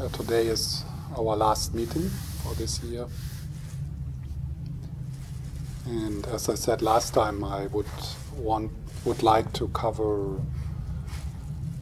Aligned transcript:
Uh, 0.00 0.08
today 0.08 0.46
is 0.46 0.82
our 1.18 1.36
last 1.36 1.74
meeting 1.74 2.08
for 2.42 2.54
this 2.54 2.82
year. 2.82 3.06
And 5.84 6.24
as 6.28 6.48
I 6.48 6.54
said 6.54 6.80
last 6.80 7.12
time, 7.12 7.44
I 7.44 7.66
would 7.66 7.84
want 8.34 8.72
would 9.04 9.22
like 9.22 9.52
to 9.54 9.68
cover 9.68 10.40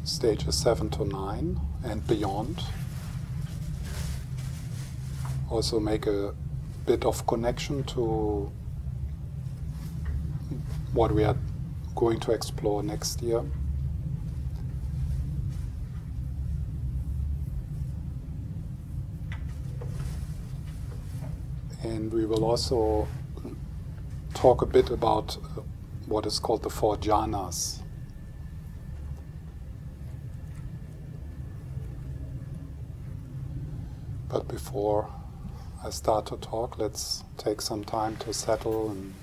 stages 0.02 0.56
seven 0.58 0.90
to 0.90 1.04
nine 1.04 1.60
and 1.84 2.04
beyond. 2.08 2.60
Also 5.48 5.78
make 5.78 6.08
a 6.08 6.34
bit 6.86 7.04
of 7.04 7.24
connection 7.28 7.84
to 7.84 8.50
what 10.92 11.12
we 11.12 11.22
are 11.22 11.36
going 11.94 12.18
to 12.18 12.32
explore 12.32 12.82
next 12.82 13.22
year. 13.22 13.44
And 21.88 22.12
we 22.12 22.26
will 22.26 22.44
also 22.44 23.08
talk 24.34 24.60
a 24.60 24.66
bit 24.66 24.90
about 24.90 25.38
uh, 25.38 25.62
what 26.06 26.26
is 26.26 26.38
called 26.38 26.62
the 26.62 26.68
four 26.68 26.98
jhanas. 26.98 27.80
But 34.28 34.46
before 34.48 35.10
I 35.82 35.88
start 35.88 36.26
to 36.26 36.36
talk, 36.36 36.78
let's 36.78 37.24
take 37.38 37.62
some 37.62 37.84
time 37.84 38.16
to 38.18 38.34
settle 38.34 38.90
and 38.90 39.14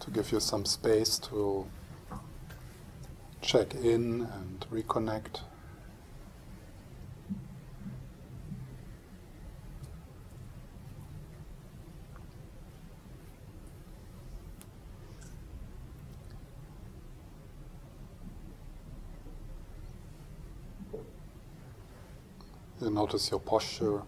to 0.00 0.10
give 0.10 0.30
you 0.32 0.38
some 0.40 0.66
space 0.66 1.18
to 1.30 1.66
check 3.44 3.74
in 3.74 4.22
and 4.22 4.66
reconnect. 4.72 5.40
You 22.80 22.90
notice 22.90 23.30
your 23.30 23.40
posture. 23.40 24.02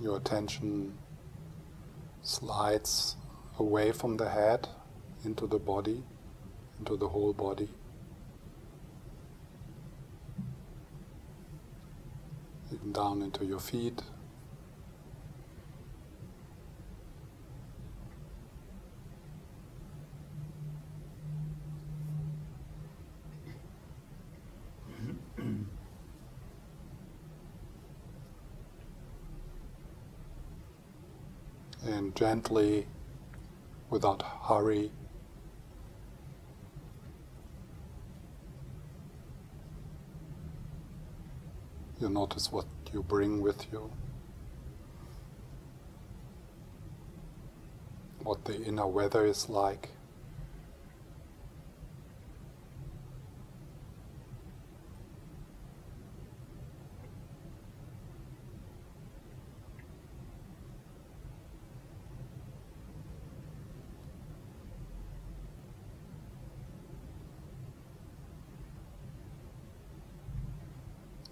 Your 0.00 0.20
attention 0.38 0.96
slides 2.22 3.16
away 3.58 3.90
from 3.90 4.16
the 4.16 4.28
head 4.28 4.68
into 5.24 5.48
the 5.48 5.58
body, 5.58 6.04
into 6.78 6.96
the 6.96 7.08
whole 7.08 7.32
body. 7.32 7.68
Even 12.72 12.92
down 12.92 13.20
into 13.22 13.44
your 13.44 13.58
feet. 13.58 14.00
and 31.88 32.07
gently, 32.18 32.84
without 33.90 34.22
hurry, 34.22 34.90
you 42.00 42.08
notice 42.08 42.50
what 42.50 42.66
you 42.92 43.04
bring 43.04 43.40
with 43.40 43.66
you, 43.70 43.88
what 48.24 48.44
the 48.46 48.60
inner 48.64 48.88
weather 48.88 49.24
is 49.24 49.48
like. 49.48 49.90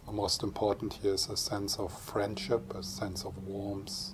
The 0.07 0.13
most 0.27 0.43
important 0.43 0.93
here 0.95 1.15
is 1.15 1.29
a 1.29 1.37
sense 1.37 1.79
of 1.79 1.97
friendship, 1.97 2.75
a 2.75 2.83
sense 2.83 3.25
of 3.25 3.39
warmth. 3.47 4.13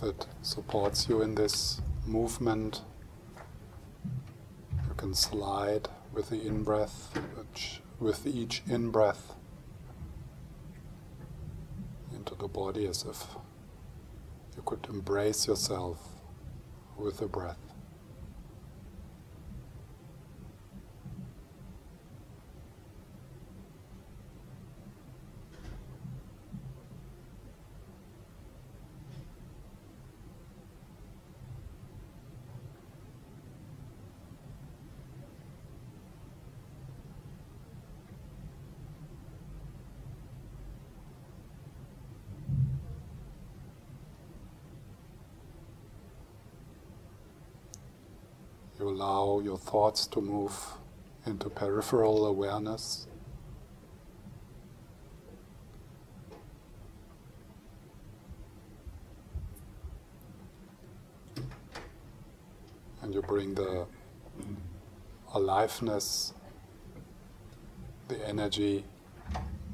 That 0.00 0.26
supports 0.42 1.08
you 1.08 1.22
in 1.22 1.36
this 1.36 1.80
movement 2.04 2.82
slide 5.14 5.88
with 6.12 6.30
the 6.30 6.40
in 6.46 6.62
breath, 6.62 7.18
with 8.00 8.26
each 8.26 8.62
in 8.66 8.90
breath 8.90 9.34
into 12.14 12.34
the 12.34 12.48
body 12.48 12.86
as 12.86 13.04
if 13.04 13.26
you 14.56 14.62
could 14.64 14.86
embrace 14.88 15.46
yourself 15.46 15.98
with 16.96 17.18
the 17.18 17.26
breath. 17.26 17.63
You 48.84 48.90
allow 48.90 49.40
your 49.40 49.56
thoughts 49.56 50.06
to 50.08 50.20
move 50.20 50.54
into 51.24 51.48
peripheral 51.48 52.26
awareness. 52.26 53.06
And 63.00 63.14
you 63.14 63.22
bring 63.22 63.54
the 63.54 63.86
aliveness, 65.32 66.34
the 68.08 68.28
energy, 68.28 68.84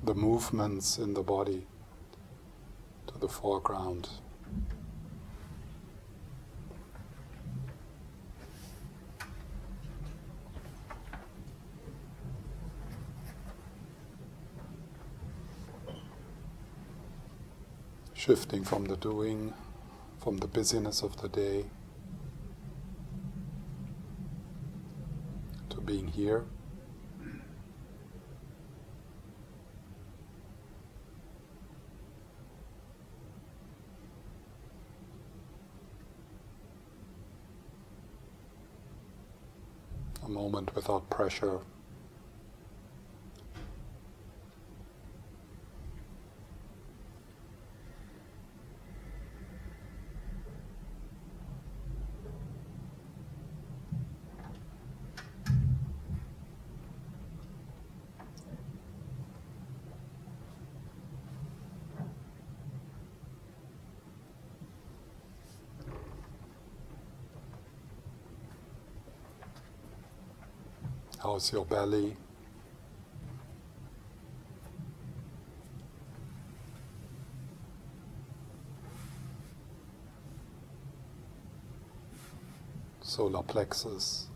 the 0.04 0.14
movements 0.14 0.98
in 0.98 1.14
the 1.14 1.22
body 1.24 1.66
to 3.08 3.18
the 3.18 3.28
foreground. 3.28 4.08
Shifting 18.20 18.62
from 18.62 18.84
the 18.84 18.96
doing, 18.96 19.54
from 20.22 20.36
the 20.36 20.46
busyness 20.46 21.02
of 21.02 21.22
the 21.22 21.28
day, 21.30 21.64
to 25.70 25.80
being 25.80 26.06
here. 26.06 26.44
A 40.22 40.28
moment 40.28 40.74
without 40.74 41.08
pressure. 41.08 41.60
Your 71.48 71.64
belly? 71.64 72.14
Solar 83.00 83.42
plexus. 83.42 84.29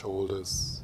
Shoulders. 0.00 0.79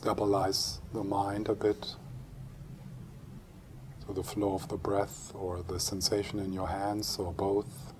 Stabilize 0.00 0.80
the 0.94 1.04
mind 1.04 1.46
a 1.50 1.54
bit. 1.54 1.94
So 4.06 4.14
the 4.14 4.22
flow 4.22 4.54
of 4.54 4.66
the 4.68 4.78
breath 4.78 5.30
or 5.34 5.62
the 5.62 5.78
sensation 5.78 6.38
in 6.38 6.54
your 6.54 6.68
hands 6.68 7.18
or 7.18 7.34
both. 7.34 7.92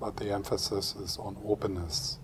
But 0.00 0.16
the 0.16 0.32
emphasis 0.32 0.96
is 0.96 1.16
on 1.16 1.36
openness, 1.46 2.18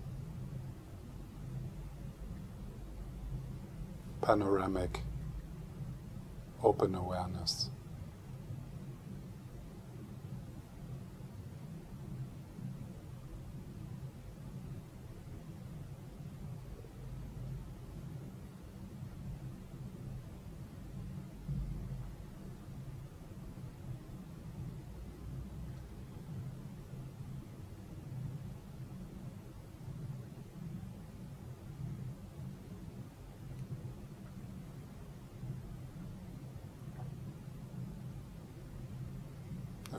panoramic, 4.21 4.99
open 6.61 6.93
awareness. 6.93 7.69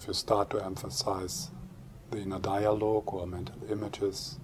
If 0.00 0.08
you 0.08 0.14
start 0.14 0.48
to 0.48 0.64
emphasize 0.64 1.50
the 2.10 2.16
inner 2.16 2.38
dialogue 2.38 3.12
or 3.12 3.26
mental 3.26 3.54
images, 3.70 4.38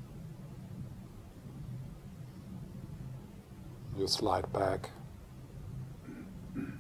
you 3.97 4.07
slide 4.07 4.53
back 4.53 4.91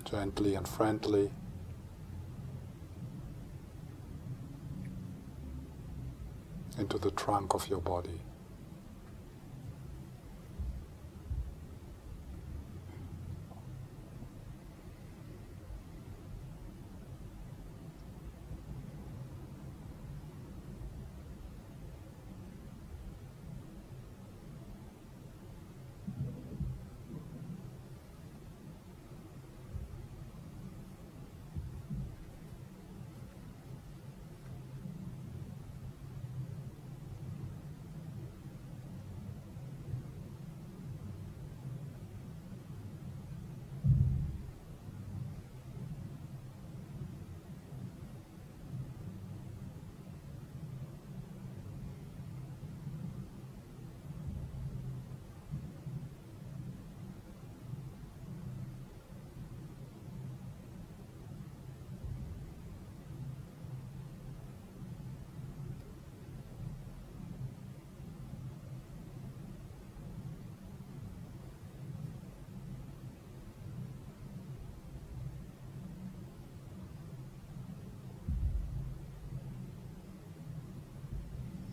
gently 0.04 0.54
and 0.56 0.68
friendly. 0.68 1.30
into 6.78 6.98
the 6.98 7.10
trunk 7.12 7.54
of 7.54 7.66
your 7.68 7.80
body. 7.80 8.20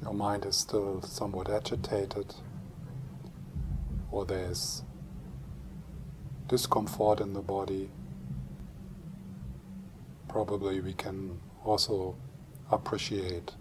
your 0.03 0.12
mind 0.24 0.46
is 0.46 0.56
still 0.56 1.01
somewhat 1.01 1.50
agitated, 1.50 2.34
or 4.10 4.25
there's 4.25 4.82
discomfort 6.48 7.20
in 7.20 7.34
the 7.34 7.42
body, 7.42 7.89
probably 10.30 10.80
we 10.80 10.94
can 10.94 11.38
also 11.65 12.15
appreciate 12.72 13.51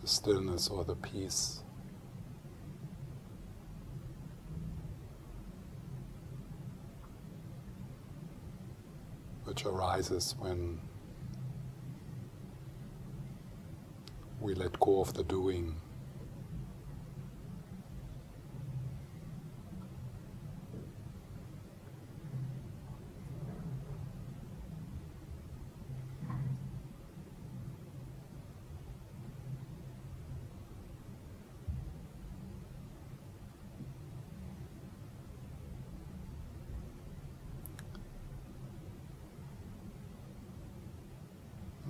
the 0.00 0.06
stillness 0.06 0.68
or 0.68 0.84
the 0.84 0.94
peace. 0.94 1.64
Which 9.42 9.64
arises 9.64 10.36
when 10.38 10.80
we 14.46 14.54
let 14.54 14.78
go 14.78 15.00
of 15.00 15.12
the 15.12 15.24
doing. 15.24 15.74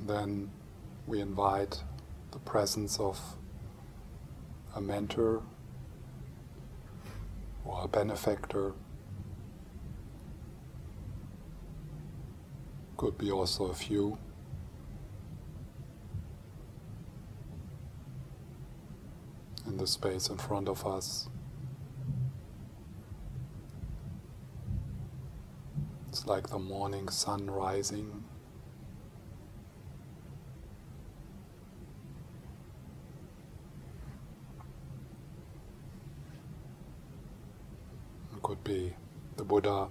then 0.06 0.48
we 1.08 1.20
invite 1.20 1.82
presence 2.46 2.98
of 2.98 3.20
a 4.74 4.80
mentor 4.80 5.42
or 7.64 7.82
a 7.84 7.88
benefactor. 7.88 8.72
Could 12.96 13.18
be 13.18 13.30
also 13.30 13.66
a 13.66 13.74
few. 13.74 14.16
In 19.66 19.76
the 19.76 19.86
space 19.86 20.28
in 20.28 20.38
front 20.38 20.68
of 20.68 20.86
us. 20.86 21.28
It's 26.08 26.26
like 26.26 26.48
the 26.48 26.58
morning 26.58 27.08
sun 27.08 27.50
rising. 27.50 28.24
could 38.46 38.62
be 38.62 38.94
the 39.35 39.35
Buddha, 39.46 39.88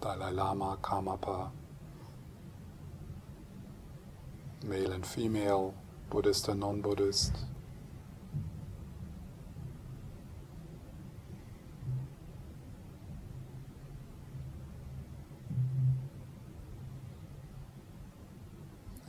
Dalai 0.00 0.30
Lama, 0.30 0.78
Karmapa, 0.82 1.50
male 4.64 4.92
and 4.92 5.06
female, 5.06 5.74
Buddhist 6.08 6.48
and 6.48 6.60
non 6.60 6.80
Buddhist. 6.80 7.36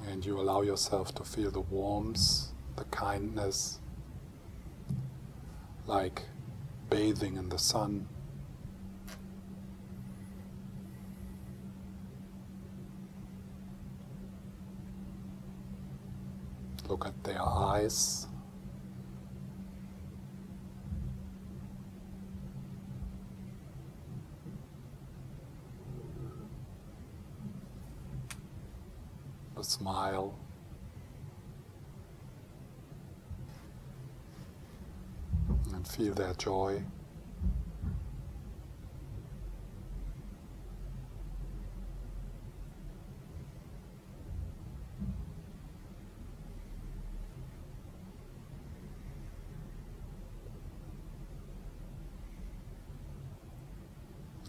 And 0.10 0.26
you 0.26 0.40
allow 0.40 0.62
yourself 0.62 1.14
to 1.16 1.24
feel 1.24 1.52
the 1.52 1.62
warmth, 1.62 2.48
the 2.76 2.86
kindness, 2.86 3.80
like 5.86 6.24
bathing 6.90 7.38
in 7.38 7.50
the 7.50 7.60
sun. 7.60 8.08
Look 16.88 17.06
at 17.06 17.22
their 17.24 17.42
eyes. 17.42 18.28
The 29.56 29.64
smile. 29.64 30.40
And 35.74 35.86
feel 35.86 36.14
their 36.14 36.34
joy. 36.36 36.84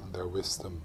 and 0.09 0.14
their 0.14 0.27
wisdom. 0.38 0.80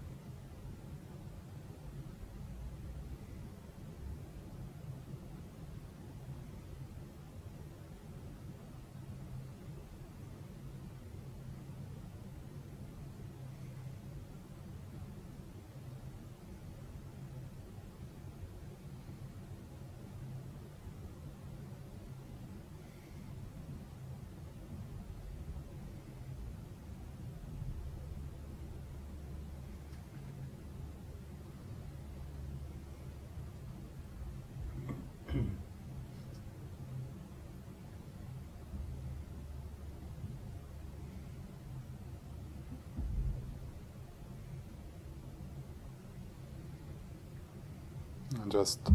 And 48.42 48.43
just 48.54 48.92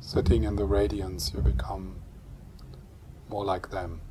sitting 0.00 0.44
in 0.44 0.56
the 0.56 0.66
radiance, 0.66 1.32
you 1.34 1.40
become 1.40 1.96
more 3.30 3.42
like 3.42 3.70
them. 3.70 4.02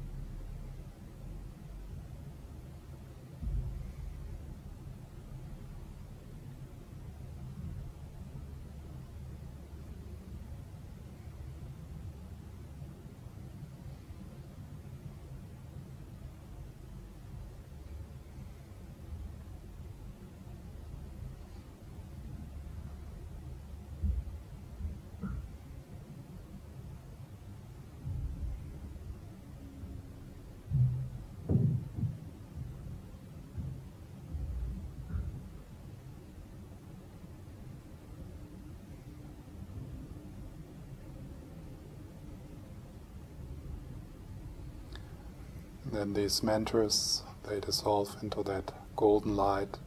Then 45.96 46.14
these 46.14 46.44
mantras 46.44 47.24
they 47.48 47.60
dissolve 47.60 48.16
into 48.22 48.44
that 48.44 48.72
golden 48.96 49.36
light 49.36 49.78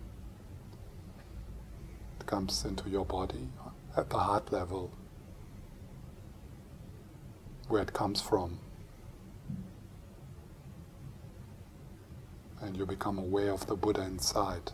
it 2.21 2.27
comes 2.27 2.65
into 2.65 2.89
your 2.89 3.05
body 3.05 3.49
at 3.97 4.11
the 4.11 4.19
heart 4.19 4.53
level 4.53 4.91
where 7.69 7.83
it 7.83 7.93
comes 7.93 8.21
from. 8.21 8.59
And 12.61 12.77
you 12.77 12.87
become 12.87 13.19
aware 13.19 13.53
of 13.53 13.67
the 13.67 13.77
buddha 13.77 14.03
inside 14.03 14.73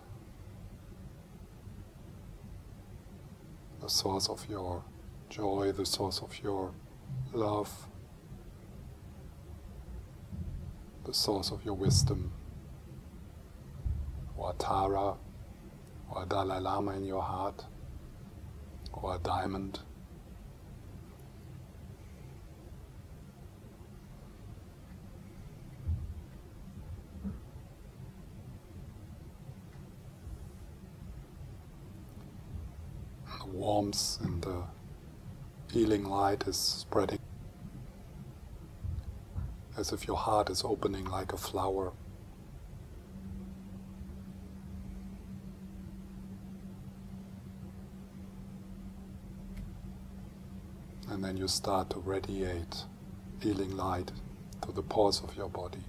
the 3.83 3.89
source 3.91 4.29
of 4.29 4.47
your 4.49 4.83
joy 5.29 5.71
the 5.73 5.85
source 5.85 6.21
of 6.23 6.43
your 6.43 6.73
love 7.35 7.87
source 11.15 11.51
of 11.51 11.65
your 11.65 11.75
wisdom, 11.75 12.33
or 14.37 14.51
a 14.51 14.55
Tara, 14.55 15.15
or 16.11 16.23
a 16.23 16.27
Dalai 16.27 16.61
Lama 16.61 16.93
in 16.93 17.05
your 17.05 17.23
heart, 17.23 17.65
or 18.93 19.15
a 19.15 19.19
diamond. 19.19 19.81
Warmth 33.53 34.19
and 34.21 34.43
the 34.43 34.65
healing 35.73 36.05
light 36.05 36.43
is 36.49 36.57
spreading. 36.57 37.24
As 39.85 39.93
if 39.93 40.09
your 40.09 40.17
heart 40.17 40.49
is 40.49 40.65
opening 40.65 41.05
like 41.05 41.35
a 41.35 41.37
flower. 41.37 41.93
And 51.11 51.23
then 51.23 51.37
you 51.37 51.49
start 51.49 51.91
to 51.91 51.99
radiate 51.99 52.85
healing 53.43 53.77
light 53.77 54.11
to 54.63 54.73
the 54.73 54.81
pores 54.81 55.21
of 55.21 55.37
your 55.37 55.51
body. 55.51 55.85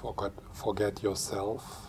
Forget, 0.00 0.32
forget 0.52 1.02
yourself. 1.02 1.88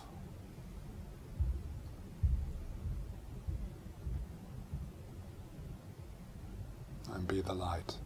And 7.12 7.28
be 7.28 7.42
the 7.42 7.52
light. 7.52 7.96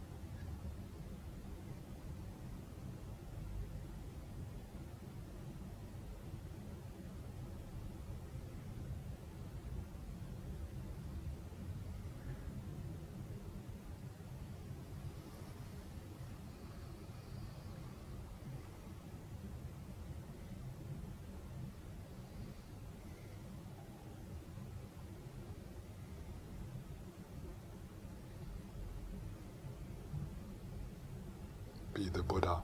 be 31.93 32.09
the 32.09 32.23
Buddha, 32.23 32.57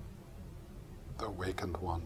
the 1.18 1.26
awakened 1.26 1.78
one. 1.78 2.02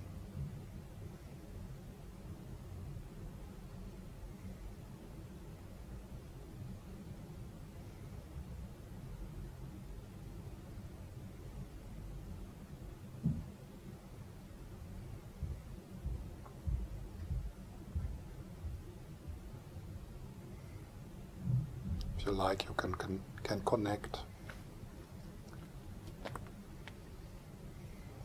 If 22.18 22.26
you 22.26 22.33
like, 22.44 22.66
you 22.66 22.74
can, 22.76 22.94
can, 22.96 23.22
can 23.44 23.62
connect 23.62 24.20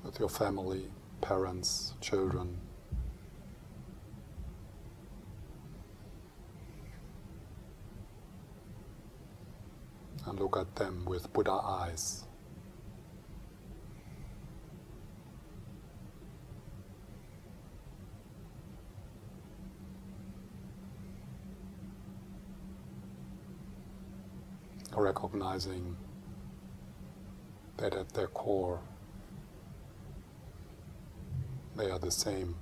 with 0.02 0.18
your 0.18 0.28
family, 0.28 0.90
parents, 1.20 1.94
children. 2.00 2.56
And 10.26 10.40
look 10.40 10.56
at 10.56 10.74
them 10.74 11.04
with 11.06 11.32
Buddha 11.32 11.52
eyes. 11.52 12.24
Recognizing 25.20 25.96
that 27.76 27.92
at 27.92 28.08
their 28.10 28.28
core 28.28 28.78
they 31.76 31.90
are 31.90 31.98
the 31.98 32.12
same. 32.12 32.54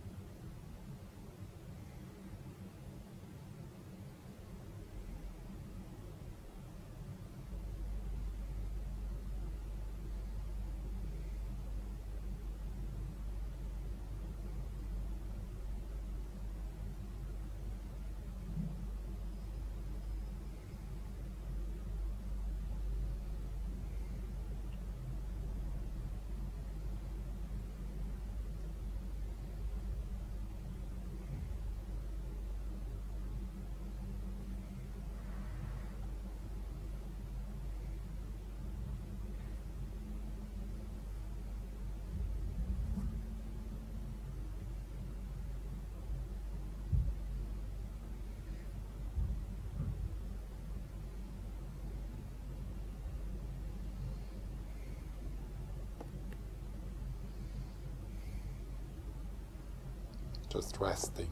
Just 60.56 60.78
resting. 60.80 61.28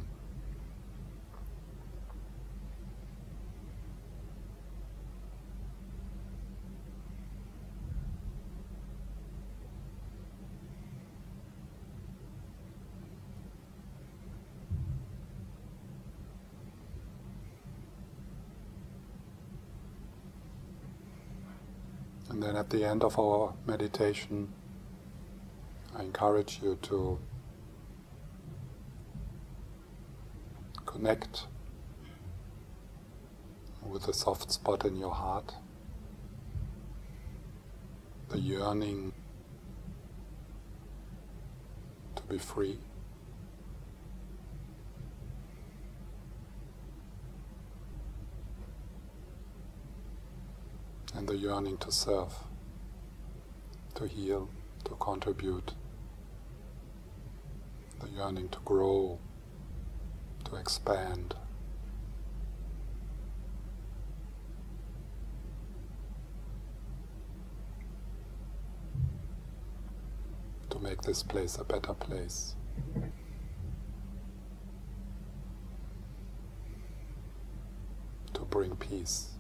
And 22.29 22.43
then 22.43 22.57
at 22.57 22.69
the 22.69 22.85
end 22.85 23.03
of 23.03 23.19
our 23.19 23.55
meditation, 23.67 24.53
I 25.97 26.03
encourage 26.03 26.61
you 26.63 26.77
to 26.83 27.19
connect 31.05 31.45
with 33.83 34.09
a 34.09 34.15
soft 34.15 34.51
spot 34.51 34.87
in 34.87 34.97
your 34.97 35.11
heart, 35.11 35.53
the 38.31 38.41
yearning 38.41 39.13
to 42.17 42.23
be 42.23 42.39
free. 42.39 42.79
And 51.15 51.29
the 51.29 51.37
yearning 51.37 51.77
to 51.79 51.93
serve, 51.93 52.33
to 53.97 54.07
heal, 54.07 54.49
to 54.85 54.97
contribute, 54.99 55.75
the 58.01 58.09
yearning 58.09 58.49
to 58.49 58.59
grow 58.65 59.19
to 60.45 60.57
expand. 60.57 61.35
To 70.71 70.79
make 70.81 71.03
this 71.03 71.23
place 71.23 71.57
a 71.57 71.65
better 71.65 71.95
place. 71.95 72.55
To 78.33 78.41
bring 78.43 78.75
peace. 78.77 79.34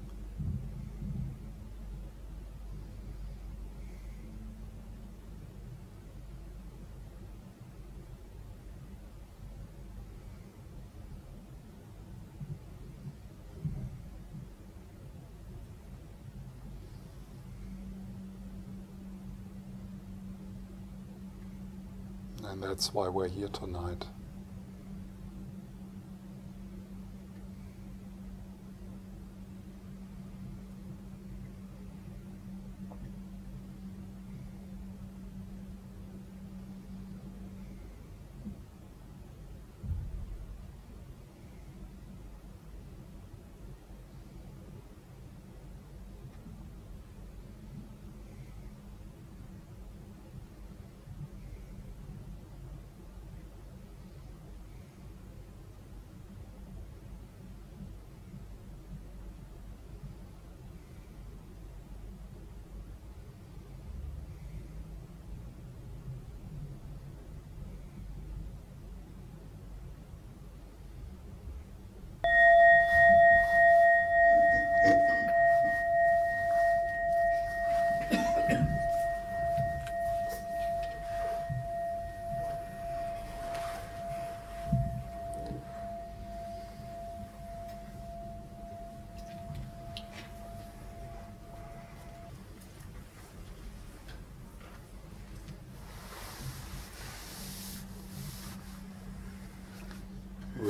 That's 22.74 22.92
why 22.92 23.06
we're 23.06 23.28
here 23.28 23.46
tonight. 23.46 24.04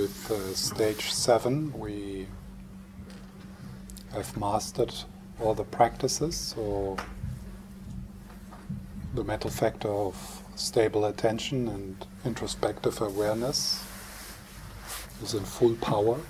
With 0.05 0.31
uh, 0.31 0.53
stage 0.53 1.13
seven, 1.13 1.73
we 1.73 2.27
have 4.13 4.37
mastered 4.37 4.93
all 5.41 5.55
the 5.55 5.65
practices. 5.65 6.37
So 6.37 6.99
the 9.15 9.25
mental 9.25 9.49
factor 9.49 9.89
of 9.89 10.43
stable 10.57 11.07
attention 11.07 11.69
and 11.69 12.07
introspective 12.23 13.01
awareness 13.01 13.83
is 15.23 15.33
in 15.33 15.45
full 15.45 15.75
power. 15.77 16.21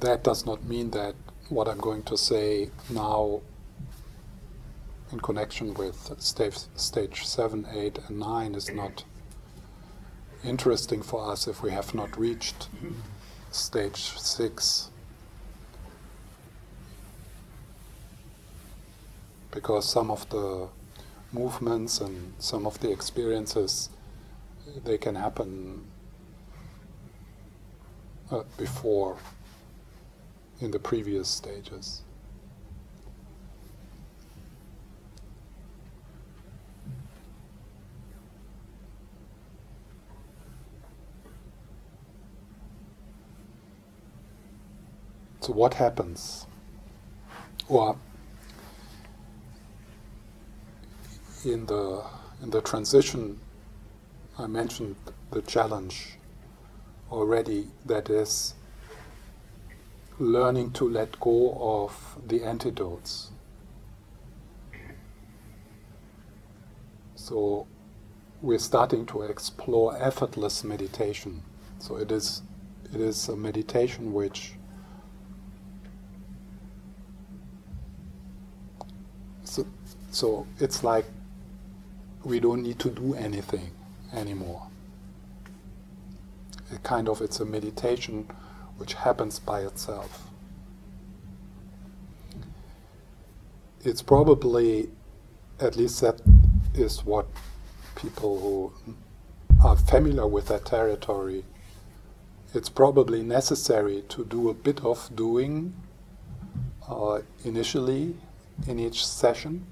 That 0.00 0.24
does 0.24 0.46
not 0.46 0.64
mean 0.64 0.92
that 0.92 1.14
what 1.50 1.68
I'm 1.68 1.82
going 1.88 2.04
to 2.04 2.16
say 2.16 2.70
now 2.88 3.42
in 5.12 5.20
connection 5.20 5.74
with 5.74 5.98
stage, 6.18 6.56
stage 6.74 7.26
7, 7.26 7.66
8, 7.70 7.98
and 8.08 8.18
9 8.18 8.54
is 8.54 8.72
not 8.72 9.04
interesting 10.46 11.02
for 11.02 11.30
us 11.30 11.48
if 11.48 11.62
we 11.62 11.70
have 11.70 11.94
not 11.94 12.18
reached 12.18 12.68
stage 13.50 14.18
six. 14.18 14.90
Because 19.50 19.88
some 19.88 20.10
of 20.10 20.28
the 20.28 20.68
movements 21.32 22.00
and 22.00 22.34
some 22.38 22.66
of 22.66 22.78
the 22.80 22.90
experiences 22.90 23.90
they 24.84 24.98
can 24.98 25.14
happen 25.14 25.84
uh, 28.30 28.42
before 28.58 29.16
in 30.60 30.70
the 30.70 30.78
previous 30.78 31.28
stages. 31.28 32.02
So 45.46 45.52
what 45.52 45.74
happens? 45.74 46.44
Or 47.68 47.96
in 51.44 51.66
the 51.66 52.02
in 52.42 52.50
the 52.50 52.60
transition, 52.60 53.38
I 54.36 54.48
mentioned 54.48 54.96
the 55.30 55.42
challenge 55.42 56.18
already. 57.12 57.68
That 57.84 58.10
is 58.10 58.54
learning 60.18 60.72
to 60.72 60.88
let 60.88 61.20
go 61.20 61.56
of 61.60 62.18
the 62.26 62.42
antidotes. 62.42 63.30
So 67.14 67.68
we're 68.42 68.58
starting 68.58 69.06
to 69.06 69.22
explore 69.22 69.96
effortless 69.96 70.64
meditation. 70.64 71.44
So 71.78 71.98
it 71.98 72.10
is 72.10 72.42
it 72.92 73.00
is 73.00 73.28
a 73.28 73.36
meditation 73.36 74.12
which 74.12 74.55
So 80.16 80.46
it's 80.58 80.82
like 80.82 81.04
we 82.24 82.40
don't 82.40 82.62
need 82.62 82.78
to 82.78 82.88
do 82.88 83.12
anything 83.16 83.70
anymore. 84.14 84.66
Kind 86.82 87.10
of 87.10 87.20
it's 87.20 87.38
a 87.40 87.44
meditation 87.44 88.26
which 88.78 88.94
happens 88.94 89.38
by 89.38 89.60
itself. 89.60 90.30
It's 93.84 94.00
probably, 94.00 94.88
at 95.60 95.76
least 95.76 96.00
that 96.00 96.22
is 96.72 97.04
what 97.04 97.26
people 97.94 98.40
who 98.40 98.96
are 99.62 99.76
familiar 99.76 100.26
with 100.26 100.46
that 100.48 100.64
territory, 100.64 101.44
it's 102.54 102.70
probably 102.70 103.22
necessary 103.22 104.02
to 104.08 104.24
do 104.24 104.48
a 104.48 104.54
bit 104.54 104.82
of 104.82 105.14
doing 105.14 105.74
uh, 106.88 107.20
initially 107.44 108.16
in 108.66 108.78
each 108.80 109.06
session 109.06 109.66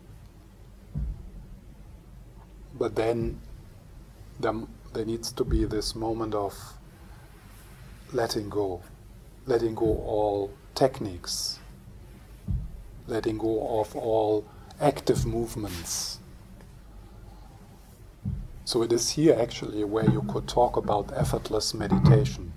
but 2.79 2.95
then 2.95 3.41
there, 4.41 4.55
there 4.93 5.05
needs 5.05 5.33
to 5.33 5.45
be 5.45 5.65
this 5.65 5.95
moment 5.95 6.35
of 6.35 6.55
letting 8.13 8.49
go, 8.49 8.83
letting 9.47 9.75
go 9.75 9.87
all 9.87 10.51
techniques, 10.75 11.59
letting 13.07 13.39
go 13.39 13.81
of 13.81 13.95
all 13.97 14.45
active 14.81 15.25
movements. 15.25 16.19
So 18.65 18.83
it 18.83 18.93
is 18.93 19.11
here 19.11 19.37
actually 19.39 19.85
where 19.85 20.09
you 20.09 20.23
could 20.23 20.49
talk 20.49 20.77
about 20.77 21.13
effortless 21.15 21.75
meditation 21.75 22.53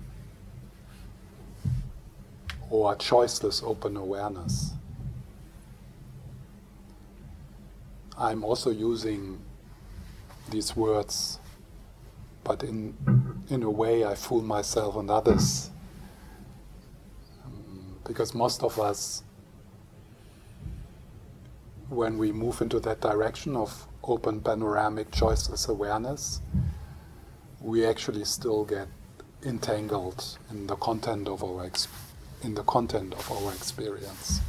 or 2.70 2.96
choiceless 2.96 3.62
open 3.62 3.96
awareness. 3.96 4.72
I'm 8.16 8.42
also 8.42 8.70
using 8.70 9.38
these 10.50 10.76
words, 10.76 11.38
but 12.44 12.62
in, 12.62 12.94
in 13.50 13.62
a 13.62 13.70
way 13.70 14.04
I 14.04 14.14
fool 14.14 14.42
myself 14.42 14.96
and 14.96 15.10
others. 15.10 15.70
Um, 17.44 17.96
because 18.04 18.34
most 18.34 18.62
of 18.62 18.78
us, 18.78 19.22
when 21.88 22.18
we 22.18 22.32
move 22.32 22.60
into 22.60 22.80
that 22.80 23.00
direction 23.00 23.56
of 23.56 23.86
open 24.02 24.40
panoramic 24.40 25.10
choiceless 25.10 25.68
awareness, 25.68 26.40
we 27.60 27.84
actually 27.84 28.24
still 28.24 28.64
get 28.64 28.88
entangled 29.44 30.38
in 30.50 30.66
the 30.66 30.76
content 30.76 31.28
of 31.28 31.42
our 31.44 31.64
ex- 31.64 31.88
in 32.42 32.54
the 32.54 32.62
content 32.64 33.14
of 33.14 33.30
our 33.32 33.52
experience. 33.52 34.40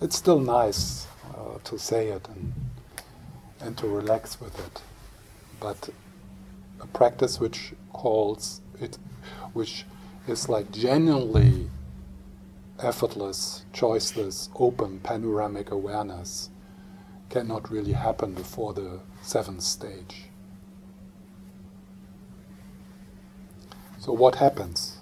It's 0.00 0.16
still 0.16 0.40
nice 0.40 1.06
uh, 1.34 1.58
to 1.64 1.78
say 1.78 2.08
it 2.08 2.26
and 2.28 2.52
and 3.60 3.76
to 3.78 3.88
relax 3.88 4.40
with 4.40 4.58
it 4.58 4.82
but 5.60 5.88
a 6.80 6.86
practice 6.86 7.40
which 7.40 7.72
calls 7.92 8.60
it, 8.80 8.98
which 9.52 9.84
is 10.28 10.48
like 10.48 10.70
genuinely 10.70 11.70
effortless, 12.78 13.64
choiceless, 13.72 14.48
open, 14.56 15.00
panoramic 15.00 15.70
awareness 15.70 16.50
cannot 17.30 17.70
really 17.70 17.92
happen 17.92 18.34
before 18.34 18.72
the 18.72 19.00
seventh 19.22 19.62
stage. 19.62 20.26
So, 23.98 24.12
what 24.12 24.36
happens? 24.36 24.98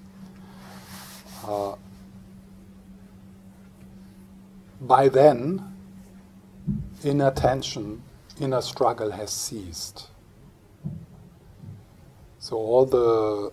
Uh, 1.46 1.74
by 4.80 5.08
then, 5.08 5.74
inattention 7.02 8.02
inner 8.40 8.62
struggle 8.62 9.10
has 9.10 9.30
ceased. 9.30 10.08
So 12.44 12.58
all 12.58 12.84
the 12.84 13.52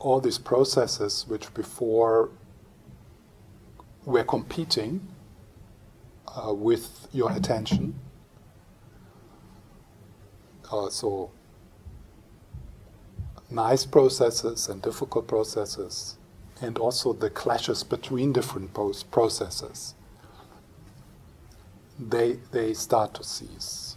all 0.00 0.20
these 0.20 0.38
processes 0.38 1.24
which 1.28 1.54
before 1.54 2.30
were 4.04 4.24
competing 4.24 5.06
uh, 6.26 6.52
with 6.52 7.06
your 7.12 7.30
attention. 7.30 7.94
Uh, 10.72 10.90
so 10.90 11.30
nice 13.48 13.86
processes 13.86 14.68
and 14.68 14.82
difficult 14.82 15.28
processes, 15.28 16.18
and 16.60 16.76
also 16.76 17.12
the 17.12 17.30
clashes 17.30 17.84
between 17.84 18.32
different 18.32 18.74
processes. 19.12 19.94
They 22.00 22.38
they 22.50 22.74
start 22.74 23.14
to 23.14 23.22
cease. 23.22 23.89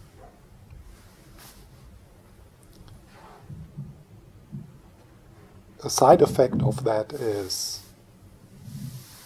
A 5.84 5.90
side 5.90 6.22
effect 6.22 6.62
of 6.62 6.82
that 6.84 7.12
is 7.12 7.82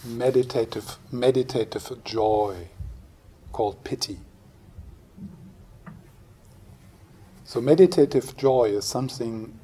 meditative 0.05 0.99
meditative 1.13 2.03
joy 2.03 2.67
called 3.53 3.85
piti. 3.85 4.19
So 7.45 7.61
meditative 7.61 8.37
joy 8.37 8.71
is 8.71 8.85
something 8.85 9.57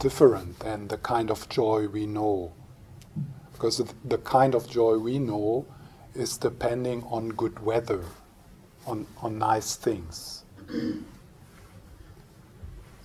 different 0.00 0.58
than 0.58 0.88
the 0.88 0.98
kind 0.98 1.30
of 1.30 1.48
joy 1.48 1.88
we 1.88 2.04
know. 2.04 2.52
Because 3.54 3.80
the 4.04 4.18
kind 4.18 4.54
of 4.54 4.68
joy 4.68 4.98
we 4.98 5.18
know 5.18 5.64
is 6.14 6.36
depending 6.36 7.04
on 7.04 7.30
good 7.30 7.64
weather, 7.64 8.04
on, 8.86 9.06
on 9.22 9.38
nice 9.38 9.76
things. 9.76 10.44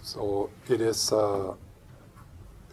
so 0.03 0.49
it 0.67 0.81
is 0.81 1.13
uh, 1.13 1.53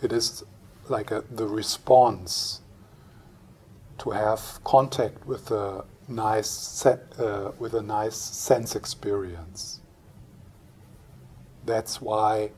it 0.03 0.13
is 0.13 0.45
like 0.89 1.11
a, 1.11 1.25
the 1.31 1.47
response 1.47 2.61
to 3.99 4.11
have 4.11 4.61
contact 4.65 5.27
with 5.27 5.51
a 5.51 5.85
nice 6.09 6.85
uh, 6.85 7.53
with 7.59 7.75
a 7.75 7.83
nice 7.83 8.17
sense 8.17 8.77
experience. 8.77 9.81
That's 11.65 12.01
why 12.01 12.51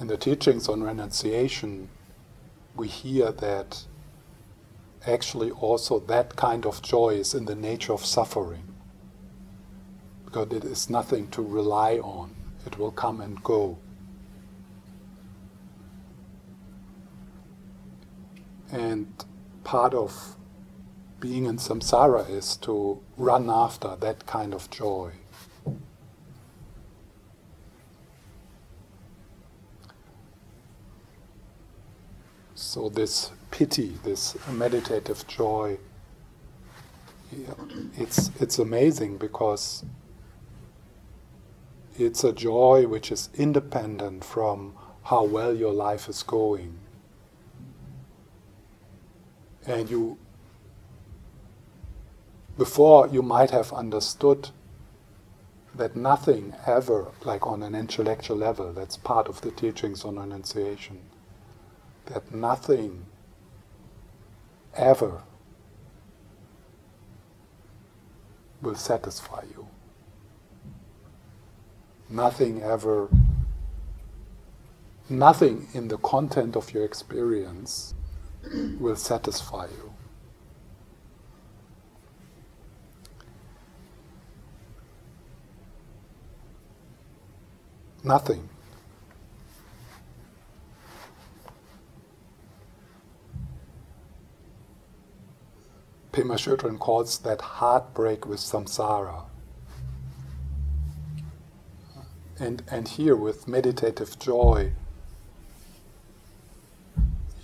in 0.00 0.08
the 0.08 0.16
teachings 0.16 0.68
on 0.68 0.82
renunciation 0.82 1.88
we 2.74 2.88
hear 2.88 3.32
that 3.32 3.84
actually 5.06 5.50
also 5.50 5.98
that 6.00 6.36
kind 6.36 6.66
of 6.66 6.82
joy 6.82 7.10
is 7.10 7.34
in 7.34 7.46
the 7.46 7.54
nature 7.54 7.92
of 7.92 8.04
suffering. 8.04 8.74
Because 10.24 10.52
it 10.52 10.64
is 10.64 10.90
nothing 10.90 11.28
to 11.28 11.42
rely 11.42 11.96
on. 11.98 12.34
It 12.66 12.78
will 12.78 12.90
come 12.90 13.20
and 13.20 13.42
go 13.42 13.78
And 18.72 19.24
part 19.64 19.94
of 19.94 20.36
being 21.20 21.46
in 21.46 21.56
samsara 21.56 22.28
is 22.28 22.56
to 22.58 23.00
run 23.16 23.48
after 23.48 23.96
that 23.96 24.26
kind 24.26 24.54
of 24.54 24.70
joy. 24.70 25.12
So, 32.54 32.88
this 32.88 33.32
piti, 33.50 33.98
this 34.04 34.36
meditative 34.50 35.26
joy, 35.26 35.78
it's, 37.96 38.30
it's 38.40 38.58
amazing 38.58 39.18
because 39.18 39.84
it's 41.98 42.24
a 42.24 42.32
joy 42.32 42.86
which 42.86 43.10
is 43.10 43.30
independent 43.34 44.24
from 44.24 44.74
how 45.04 45.24
well 45.24 45.54
your 45.54 45.72
life 45.72 46.08
is 46.08 46.22
going 46.22 46.78
and 49.66 49.90
you 49.90 50.18
before 52.56 53.06
you 53.08 53.22
might 53.22 53.50
have 53.50 53.72
understood 53.72 54.48
that 55.74 55.94
nothing 55.94 56.54
ever, 56.66 57.08
like 57.24 57.46
on 57.46 57.62
an 57.62 57.74
intellectual 57.74 58.36
level, 58.36 58.72
that's 58.72 58.96
part 58.96 59.28
of 59.28 59.42
the 59.42 59.50
teachings 59.50 60.04
on 60.04 60.18
renunciation, 60.18 61.00
that 62.06 62.34
nothing 62.34 63.04
ever 64.74 65.22
will 68.62 68.74
satisfy 68.74 69.42
you. 69.50 69.68
Nothing 72.08 72.62
ever, 72.62 73.10
nothing 75.10 75.68
in 75.74 75.88
the 75.88 75.98
content 75.98 76.56
of 76.56 76.72
your 76.72 76.84
experience 76.84 77.95
will 78.78 78.96
satisfy 78.96 79.66
you. 79.66 79.92
Nothing. 88.04 88.48
Pema 96.12 96.36
Chodron 96.36 96.78
calls 96.78 97.18
that 97.18 97.40
heartbreak 97.42 98.26
with 98.26 98.40
samsara. 98.40 99.24
And, 102.38 102.62
and 102.70 102.88
here, 102.88 103.16
with 103.16 103.48
meditative 103.48 104.18
joy, 104.18 104.72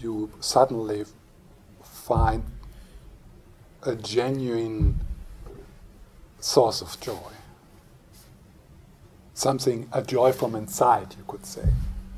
you 0.02 0.30
suddenly 0.40 1.04
find 1.82 2.42
a 3.82 3.94
genuine 3.94 4.98
source 6.40 6.82
of 6.82 7.00
joy. 7.00 7.32
Something, 9.34 9.88
a 9.92 10.02
joy 10.02 10.32
from 10.32 10.54
inside, 10.54 11.14
you 11.16 11.24
could 11.26 11.46
say. 11.46 11.68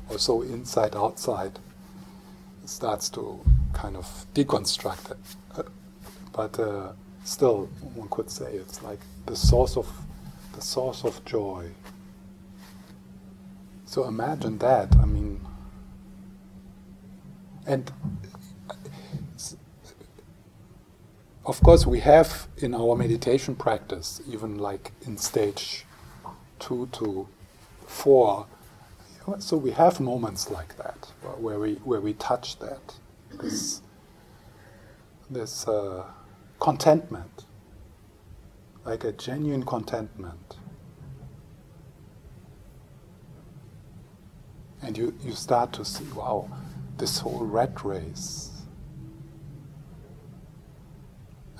Or 0.09 0.19
so 0.19 0.41
inside, 0.41 0.95
outside. 0.95 1.59
Starts 2.65 3.09
to 3.09 3.39
kind 3.73 3.95
of 3.95 4.25
deconstruct 4.33 5.11
it. 5.11 5.67
But 6.33 6.59
uh, 6.59 6.91
still, 7.23 7.67
one 7.93 8.09
could 8.09 8.29
say 8.29 8.53
it's 8.53 8.83
like 8.83 8.99
the 9.25 9.35
source 9.35 9.77
of 9.77 9.87
the 10.53 10.61
source 10.61 11.03
of 11.03 11.23
joy. 11.25 11.69
So 13.85 14.05
imagine 14.05 14.57
that. 14.59 14.93
I 14.97 15.05
mean, 15.05 15.39
and 17.65 17.91
of 21.45 21.61
course, 21.61 21.85
we 21.85 21.99
have 21.99 22.47
in 22.57 22.73
our 22.73 22.95
meditation 22.95 23.55
practice, 23.55 24.21
even 24.27 24.57
like 24.57 24.91
in 25.05 25.17
stage 25.17 25.85
two 26.59 26.87
to 26.93 27.27
four, 27.85 28.47
so 29.39 29.57
we 29.57 29.71
have 29.71 29.99
moments 29.99 30.49
like 30.49 30.77
that 30.77 31.11
where 31.39 31.59
we 31.59 31.75
where 31.83 32.01
we 32.01 32.13
touch 32.13 32.57
that 32.59 32.95
this 33.41 33.81
this 35.29 35.67
uh, 35.67 36.03
contentment, 36.59 37.45
like 38.85 39.03
a 39.03 39.11
genuine 39.11 39.63
contentment. 39.63 40.57
And 44.81 44.95
you, 44.97 45.17
you 45.23 45.31
start 45.31 45.73
to 45.73 45.85
see, 45.85 46.03
wow, 46.15 46.47
this 46.97 47.19
whole 47.19 47.45
rat 47.45 47.83
race. 47.83 48.51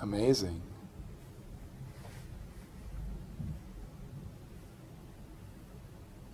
Amazing. 0.02 0.62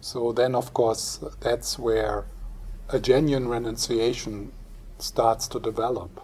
So 0.01 0.31
then, 0.31 0.55
of 0.55 0.73
course, 0.73 1.19
that's 1.39 1.79
where 1.79 2.25
a 2.89 2.99
genuine 2.99 3.47
renunciation 3.47 4.51
starts 4.97 5.47
to 5.49 5.59
develop. 5.59 6.21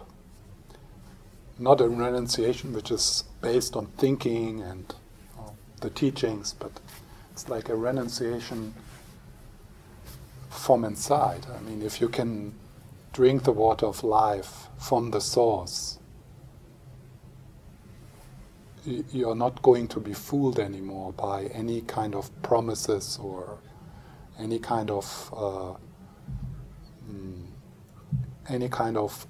Not 1.58 1.80
a 1.80 1.88
renunciation 1.88 2.72
which 2.72 2.90
is 2.90 3.24
based 3.40 3.76
on 3.76 3.86
thinking 3.96 4.60
and 4.62 4.94
the 5.80 5.90
teachings, 5.90 6.54
but 6.58 6.72
it's 7.32 7.48
like 7.48 7.68
a 7.68 7.74
renunciation 7.74 8.74
from 10.50 10.84
inside. 10.84 11.46
I 11.56 11.60
mean, 11.60 11.82
if 11.82 12.00
you 12.00 12.08
can 12.08 12.52
drink 13.18 13.42
the 13.42 13.50
water 13.50 13.84
of 13.84 14.04
life 14.04 14.68
from 14.78 15.10
the 15.10 15.20
source, 15.20 15.98
you're 18.84 19.34
not 19.34 19.60
going 19.60 19.88
to 19.88 19.98
be 19.98 20.12
fooled 20.12 20.60
anymore 20.60 21.12
by 21.14 21.46
any 21.46 21.80
kind 21.80 22.14
of 22.14 22.30
promises 22.42 23.18
or 23.20 23.58
any 24.38 24.60
kind 24.60 24.88
of 24.88 25.34
uh, 25.36 25.74
mm, 27.10 27.44
any 28.48 28.68
kind 28.68 28.96
of 28.96 29.26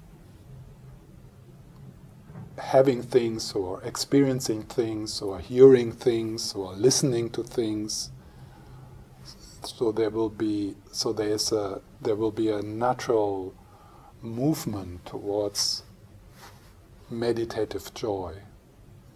having 2.59 3.01
things 3.01 3.53
or 3.53 3.81
experiencing 3.81 4.61
things 4.61 5.19
or 5.19 5.39
hearing 5.39 5.91
things 5.91 6.53
or 6.53 6.73
listening 6.73 7.27
to 7.31 7.41
things. 7.41 8.11
So 9.63 9.91
there 9.91 10.11
will 10.11 10.29
be 10.29 10.75
so 10.91 11.11
there 11.11 11.29
is 11.29 11.51
a 11.51 11.81
there 11.99 12.15
will 12.15 12.31
be 12.31 12.49
a 12.49 12.61
natural 12.61 13.55
movement 14.21 15.05
towards 15.05 15.83
meditative 17.09 17.93
joy. 17.93 18.35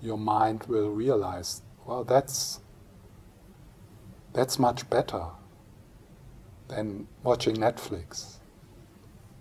Your 0.01 0.17
mind 0.17 0.63
will 0.63 0.89
realize, 0.89 1.61
well 1.85 2.03
that's 2.03 2.59
that's 4.33 4.57
much 4.57 4.89
better 4.89 5.25
than 6.67 7.07
watching 7.23 7.55
Netflix. 7.55 8.37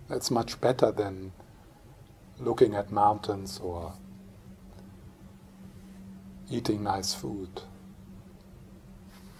That's 0.09 0.31
much 0.31 0.61
better 0.61 0.93
than 0.93 1.33
looking 2.39 2.75
at 2.75 2.91
mountains 2.93 3.59
or 3.63 3.95
eating 6.51 6.83
nice 6.83 7.15
food. 7.15 7.63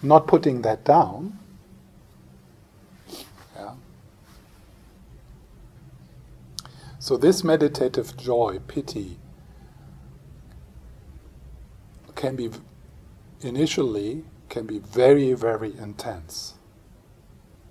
Not 0.03 0.27
putting 0.27 0.63
that 0.63 0.85
down. 0.85 1.39
Yeah. 3.55 3.75
So 7.03 7.17
this 7.17 7.43
meditative 7.43 8.17
joy, 8.17 8.61
piti, 8.69 9.19
can 12.15 12.37
be 12.37 12.49
initially 13.41 14.25
can 14.49 14.67
be 14.67 14.79
very 14.79 15.33
very 15.33 15.77
intense. 15.77 16.55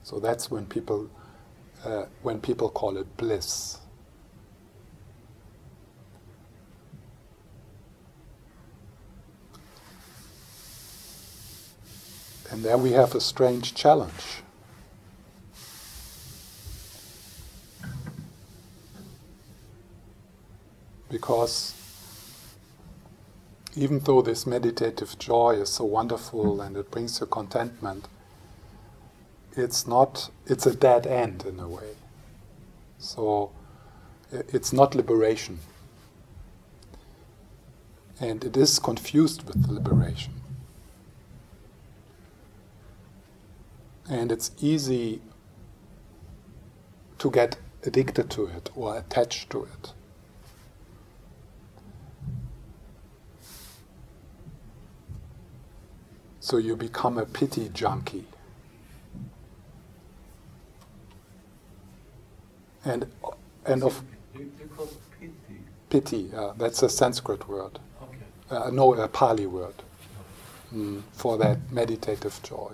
So 0.04 0.20
that's 0.20 0.52
when 0.52 0.66
people 0.66 1.10
uh, 1.86 2.08
when 2.22 2.42
people 2.42 2.70
call 2.70 2.98
it 2.98 3.16
bliss. 3.16 3.78
And 12.50 12.66
then 12.66 12.84
we 12.84 12.92
have 12.92 13.16
a 13.16 13.22
strange 13.22 13.76
challenge. 13.76 14.44
Because 21.22 21.76
even 23.76 24.00
though 24.00 24.24
this 24.24 24.48
meditative 24.48 25.20
joy 25.20 25.52
is 25.52 25.70
so 25.70 25.86
wonderful 25.86 26.60
and 26.62 26.76
it 26.76 26.90
brings 26.90 27.20
you 27.20 27.28
contentment, 27.28 28.08
it's 29.56 29.86
not, 29.86 30.32
it's 30.48 30.66
a 30.66 30.76
dead 30.76 31.06
end 31.06 31.46
in 31.46 31.60
a 31.60 31.68
way. 31.68 31.94
So 32.98 33.52
it's 34.32 34.74
not 34.74 34.96
liberation. 34.96 35.60
And 38.20 38.44
it 38.44 38.58
is 38.58 38.80
confused 38.80 39.44
with 39.44 39.68
liberation. 39.68 40.34
And 44.10 44.32
it's 44.32 44.50
easy 44.60 45.22
to 47.20 47.30
get 47.30 47.60
addicted 47.84 48.32
to 48.32 48.48
it 48.48 48.72
or 48.76 48.98
attached 48.98 49.52
to 49.52 49.66
it. 49.66 49.94
So 56.42 56.58
you 56.58 56.76
become 56.76 57.20
a 57.20 57.26
piti 57.28 57.70
junkie. 57.70 58.26
And 62.84 63.08
and 63.66 63.84
of 63.84 64.04
piti. 65.90 66.32
uh, 66.36 66.54
that's 66.58 66.84
a 66.84 66.90
Sanskrit 66.90 67.48
word. 67.48 67.80
Okay. 68.02 68.18
Uh, 68.66 68.72
no, 68.72 68.96
a 68.96 69.08
Pali 69.08 69.46
word 69.48 69.76
mm, 70.74 71.04
for 71.14 71.38
that 71.38 71.60
meditative 71.72 72.42
joy. 72.44 72.72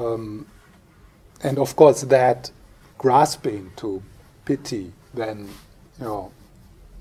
Um, 0.00 0.46
and 1.42 1.58
of 1.58 1.76
course, 1.76 2.02
that 2.02 2.50
grasping 2.98 3.72
to 3.76 4.02
piti 4.44 4.92
then, 5.14 5.48
you 6.00 6.04
know, 6.06 6.32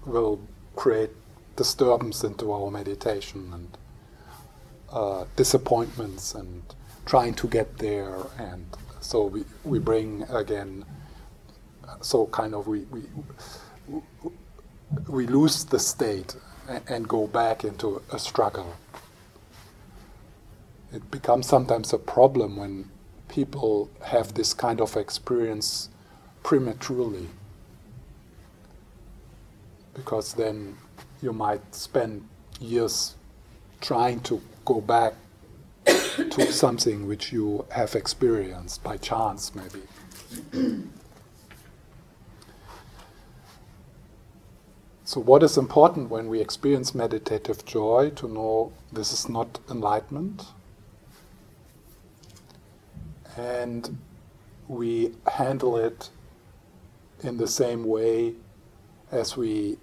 will 0.05 0.39
create 0.75 1.11
disturbance 1.55 2.23
into 2.23 2.51
our 2.51 2.71
meditation 2.71 3.51
and 3.53 3.77
uh, 4.91 5.25
disappointments 5.35 6.35
and 6.35 6.63
trying 7.05 7.33
to 7.35 7.47
get 7.47 7.77
there. 7.77 8.15
And 8.37 8.65
so 9.01 9.25
we, 9.25 9.43
we 9.63 9.79
bring 9.79 10.23
again, 10.23 10.85
so 12.01 12.27
kind 12.27 12.53
of 12.55 12.67
we, 12.67 12.81
we, 12.85 13.01
we 15.07 15.27
lose 15.27 15.65
the 15.65 15.79
state 15.79 16.35
and, 16.67 16.83
and 16.87 17.07
go 17.07 17.27
back 17.27 17.63
into 17.63 18.01
a 18.11 18.19
struggle. 18.19 18.75
It 20.91 21.09
becomes 21.09 21.47
sometimes 21.47 21.91
a 21.91 21.97
problem 21.97 22.55
when 22.55 22.89
people 23.27 23.89
have 24.03 24.35
this 24.35 24.53
kind 24.53 24.79
of 24.79 24.95
experience 24.95 25.89
prematurely 26.43 27.29
because 29.93 30.33
then 30.33 30.75
you 31.21 31.33
might 31.33 31.73
spend 31.73 32.27
years 32.59 33.15
trying 33.81 34.19
to 34.21 34.41
go 34.65 34.81
back 34.81 35.13
to 35.85 36.51
something 36.51 37.07
which 37.07 37.31
you 37.31 37.65
have 37.69 37.95
experienced 37.95 38.83
by 38.83 38.97
chance, 38.97 39.51
maybe. 39.55 39.81
so, 45.05 45.19
what 45.19 45.43
is 45.43 45.57
important 45.57 46.09
when 46.09 46.27
we 46.27 46.39
experience 46.39 46.95
meditative 46.95 47.65
joy 47.65 48.11
to 48.15 48.27
know 48.27 48.71
this 48.91 49.11
is 49.11 49.29
not 49.29 49.59
enlightenment? 49.69 50.45
And 53.35 53.97
we 54.67 55.13
handle 55.27 55.77
it 55.77 56.09
in 57.21 57.37
the 57.37 57.47
same 57.47 57.83
way 57.85 58.35
as 59.11 59.37
we 59.37 59.77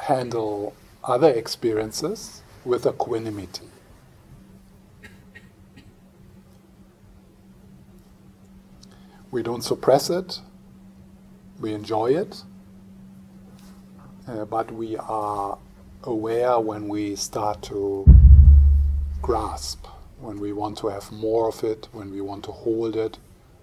handle 0.00 0.74
other 1.04 1.30
experiences 1.30 2.42
with 2.64 2.86
equanimity. 2.86 3.66
We 9.30 9.42
don't 9.42 9.62
suppress 9.62 10.10
it, 10.10 10.40
we 11.60 11.72
enjoy 11.72 12.16
it, 12.16 12.42
uh, 14.26 14.44
but 14.46 14.72
we 14.72 14.96
are 14.96 15.58
aware 16.02 16.58
when 16.58 16.88
we 16.88 17.14
start 17.14 17.62
to 17.64 18.06
grasp, 19.22 19.86
when 20.18 20.40
we 20.40 20.52
want 20.52 20.78
to 20.78 20.88
have 20.88 21.12
more 21.12 21.48
of 21.48 21.62
it, 21.62 21.88
when 21.92 22.10
we 22.10 22.20
want 22.20 22.44
to 22.44 22.52
hold 22.52 22.96
it, 22.96 23.18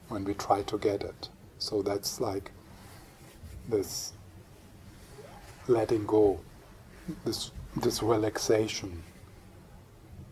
when 0.07 0.23
we 0.23 0.33
try 0.35 0.61
to 0.63 0.77
get 0.77 1.01
it. 1.03 1.29
So 1.57 1.81
that's 1.81 2.21
like 2.21 2.51
this 3.67 4.13
letting 5.67 6.05
go, 6.05 6.39
this, 7.25 7.51
this 7.75 8.01
relaxation 8.01 9.03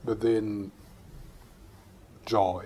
within 0.04 0.72
joy. 2.26 2.66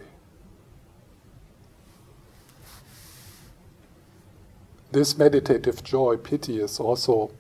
This 4.92 5.18
meditative 5.18 5.84
joy, 5.84 6.18
piti, 6.18 6.60
is 6.60 6.80
also 6.80 7.32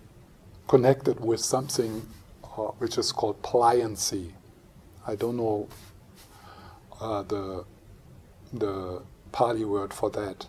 connected 0.68 1.20
with 1.20 1.40
something 1.40 2.06
uh, 2.44 2.72
which 2.78 2.98
is 2.98 3.12
called 3.12 3.42
pliancy. 3.42 4.32
I 5.08 5.16
don't 5.16 5.38
know 5.38 5.68
uh, 7.02 7.24
the, 7.24 7.66
the 8.54 9.02
Pali 9.32 9.66
word 9.66 9.94
for 9.94 10.12
that. 10.12 10.46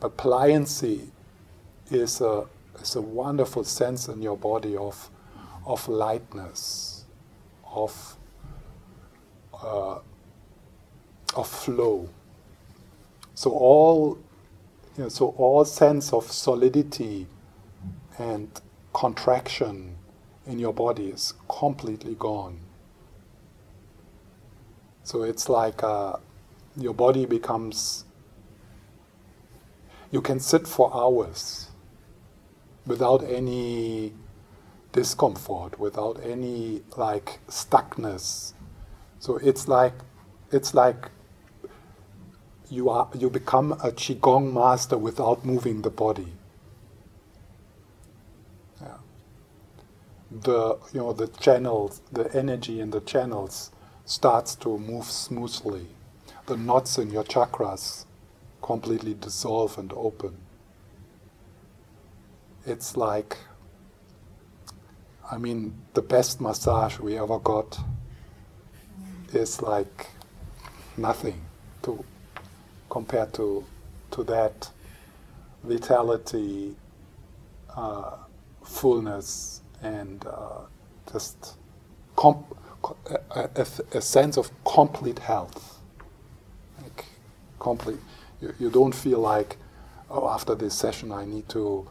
But 0.00 0.16
pliancy 0.16 1.08
is 1.90 2.22
a 2.22 2.46
there's 2.80 2.96
a 2.96 3.02
wonderful 3.02 3.62
sense 3.62 4.08
in 4.08 4.22
your 4.22 4.38
body 4.38 4.74
of, 4.74 5.10
of 5.66 5.86
lightness, 5.86 7.04
of, 7.70 8.16
uh, 9.52 9.98
of 11.36 11.46
flow. 11.46 12.08
So 13.34 13.50
all, 13.50 14.18
you 14.96 15.02
know, 15.02 15.08
so 15.10 15.34
all 15.36 15.66
sense 15.66 16.14
of 16.14 16.32
solidity 16.32 17.26
and 18.18 18.48
contraction 18.94 19.96
in 20.46 20.58
your 20.58 20.72
body 20.72 21.08
is 21.08 21.34
completely 21.50 22.14
gone. 22.14 22.60
So 25.02 25.24
it's 25.24 25.50
like 25.50 25.82
uh, 25.82 26.16
your 26.78 26.94
body 26.94 27.26
becomes. 27.26 28.06
You 30.10 30.22
can 30.22 30.40
sit 30.40 30.66
for 30.66 30.90
hours 30.94 31.69
without 32.90 33.22
any 33.22 34.12
discomfort, 34.92 35.78
without 35.78 36.18
any 36.24 36.82
like 36.96 37.38
stuckness. 37.48 38.52
So 39.20 39.36
it's 39.36 39.68
like 39.68 39.94
it's 40.50 40.74
like 40.74 41.08
you 42.68 42.90
are 42.90 43.08
you 43.16 43.30
become 43.30 43.72
a 43.72 43.92
qigong 44.02 44.52
master 44.52 44.98
without 44.98 45.44
moving 45.44 45.82
the 45.82 45.90
body. 45.90 46.32
Yeah. 48.80 48.98
The 50.48 50.78
you 50.92 51.00
know 51.00 51.12
the 51.12 51.28
channels, 51.28 52.02
the 52.10 52.26
energy 52.34 52.80
in 52.80 52.90
the 52.90 53.00
channels 53.00 53.70
starts 54.04 54.56
to 54.56 54.78
move 54.78 55.04
smoothly. 55.04 55.86
The 56.46 56.56
knots 56.56 56.98
in 56.98 57.12
your 57.12 57.22
chakras 57.22 58.04
completely 58.60 59.14
dissolve 59.14 59.78
and 59.78 59.92
open. 59.92 60.49
It's 62.66 62.96
like 62.96 63.36
I 65.30 65.38
mean 65.38 65.74
the 65.94 66.02
best 66.02 66.40
massage 66.40 66.98
we 66.98 67.18
ever 67.18 67.38
got 67.38 67.78
is 69.32 69.62
like 69.62 70.08
nothing 70.96 71.40
to 71.82 72.04
compared 72.88 73.32
to 73.34 73.64
to 74.10 74.24
that 74.24 74.70
vitality, 75.62 76.74
uh, 77.76 78.16
fullness, 78.64 79.62
and 79.82 80.24
uh, 80.26 80.62
just 81.12 81.56
comp- 82.16 82.56
a, 83.30 83.48
a, 83.56 83.66
a, 83.94 84.00
sense 84.00 84.36
of 84.36 84.50
complete 84.64 85.18
health. 85.18 85.78
Like 86.82 87.04
complete, 87.58 87.98
you, 88.40 88.54
you 88.58 88.70
don't 88.70 88.94
feel 88.94 89.20
like, 89.20 89.56
oh, 90.10 90.28
after 90.28 90.54
this 90.54 90.74
session 90.74 91.12
I 91.12 91.24
need 91.24 91.48
to 91.50 91.86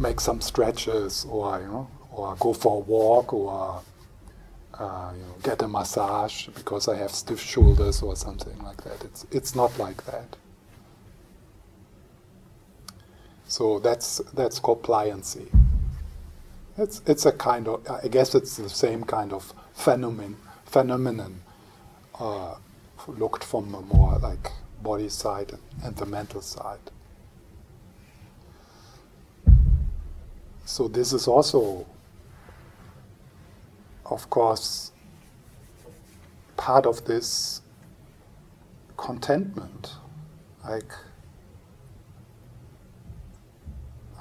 make 0.00 0.20
some 0.20 0.40
stretches, 0.40 1.26
or 1.28 1.60
you 1.60 1.66
know, 1.66 1.88
or 2.10 2.34
go 2.36 2.52
for 2.52 2.76
a 2.76 2.80
walk, 2.80 3.32
or 3.32 3.82
uh, 4.74 5.12
you 5.14 5.22
know, 5.22 5.34
get 5.42 5.62
a 5.62 5.68
massage 5.68 6.48
because 6.48 6.88
I 6.88 6.96
have 6.96 7.10
stiff 7.10 7.40
shoulders 7.40 8.02
or 8.02 8.16
something 8.16 8.58
like 8.62 8.82
that. 8.84 9.04
It's 9.04 9.26
it's 9.30 9.54
not 9.54 9.78
like 9.78 10.04
that. 10.06 10.36
So 13.46 13.78
that's 13.78 14.18
that's 14.32 14.58
called 14.58 14.82
pliancy. 14.82 15.48
It's 16.78 17.02
it's 17.06 17.26
a 17.26 17.32
kind 17.32 17.68
of 17.68 17.86
I 17.90 18.08
guess 18.08 18.34
it's 18.34 18.56
the 18.56 18.70
same 18.70 19.04
kind 19.04 19.32
of 19.32 19.52
phenomenon 19.74 20.36
phenomenon 20.64 21.42
uh, 22.18 22.54
looked 23.06 23.44
from 23.44 23.74
a 23.74 23.82
more 23.82 24.18
like 24.18 24.50
body 24.82 25.08
side 25.08 25.52
and 25.84 25.96
the 25.96 26.06
mental 26.06 26.40
side. 26.40 26.78
So 30.70 30.86
this 30.86 31.12
is 31.12 31.26
also 31.26 31.84
of 34.10 34.28
course, 34.28 34.92
part 36.56 36.84
of 36.84 37.04
this 37.04 37.62
contentment. 38.96 39.94
Like, 40.64 40.92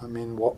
I 0.01 0.07
mean, 0.07 0.37
what? 0.37 0.55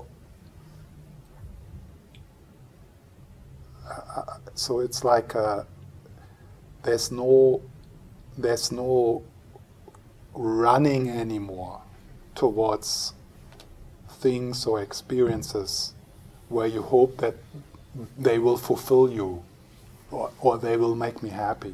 Uh, 3.89 4.22
uh 4.22 4.38
so 4.54 4.80
it's 4.80 5.04
like 5.04 5.36
uh, 5.36 5.64
there's 6.84 7.12
no 7.12 7.62
there's 8.38 8.72
no 8.72 9.24
running 10.34 11.10
anymore 11.10 11.82
towards 12.36 13.14
things 14.22 14.65
or 14.65 14.82
experiences 14.82 15.93
where 16.47 16.67
you 16.67 16.82
hope 16.82 17.17
that 17.17 17.36
they 18.17 18.38
will 18.38 18.57
fulfill 18.57 19.11
you 19.11 19.43
or, 20.11 20.30
or 20.39 20.57
they 20.57 20.78
will 20.78 20.95
make 20.95 21.24
me 21.24 21.30
happy. 21.30 21.74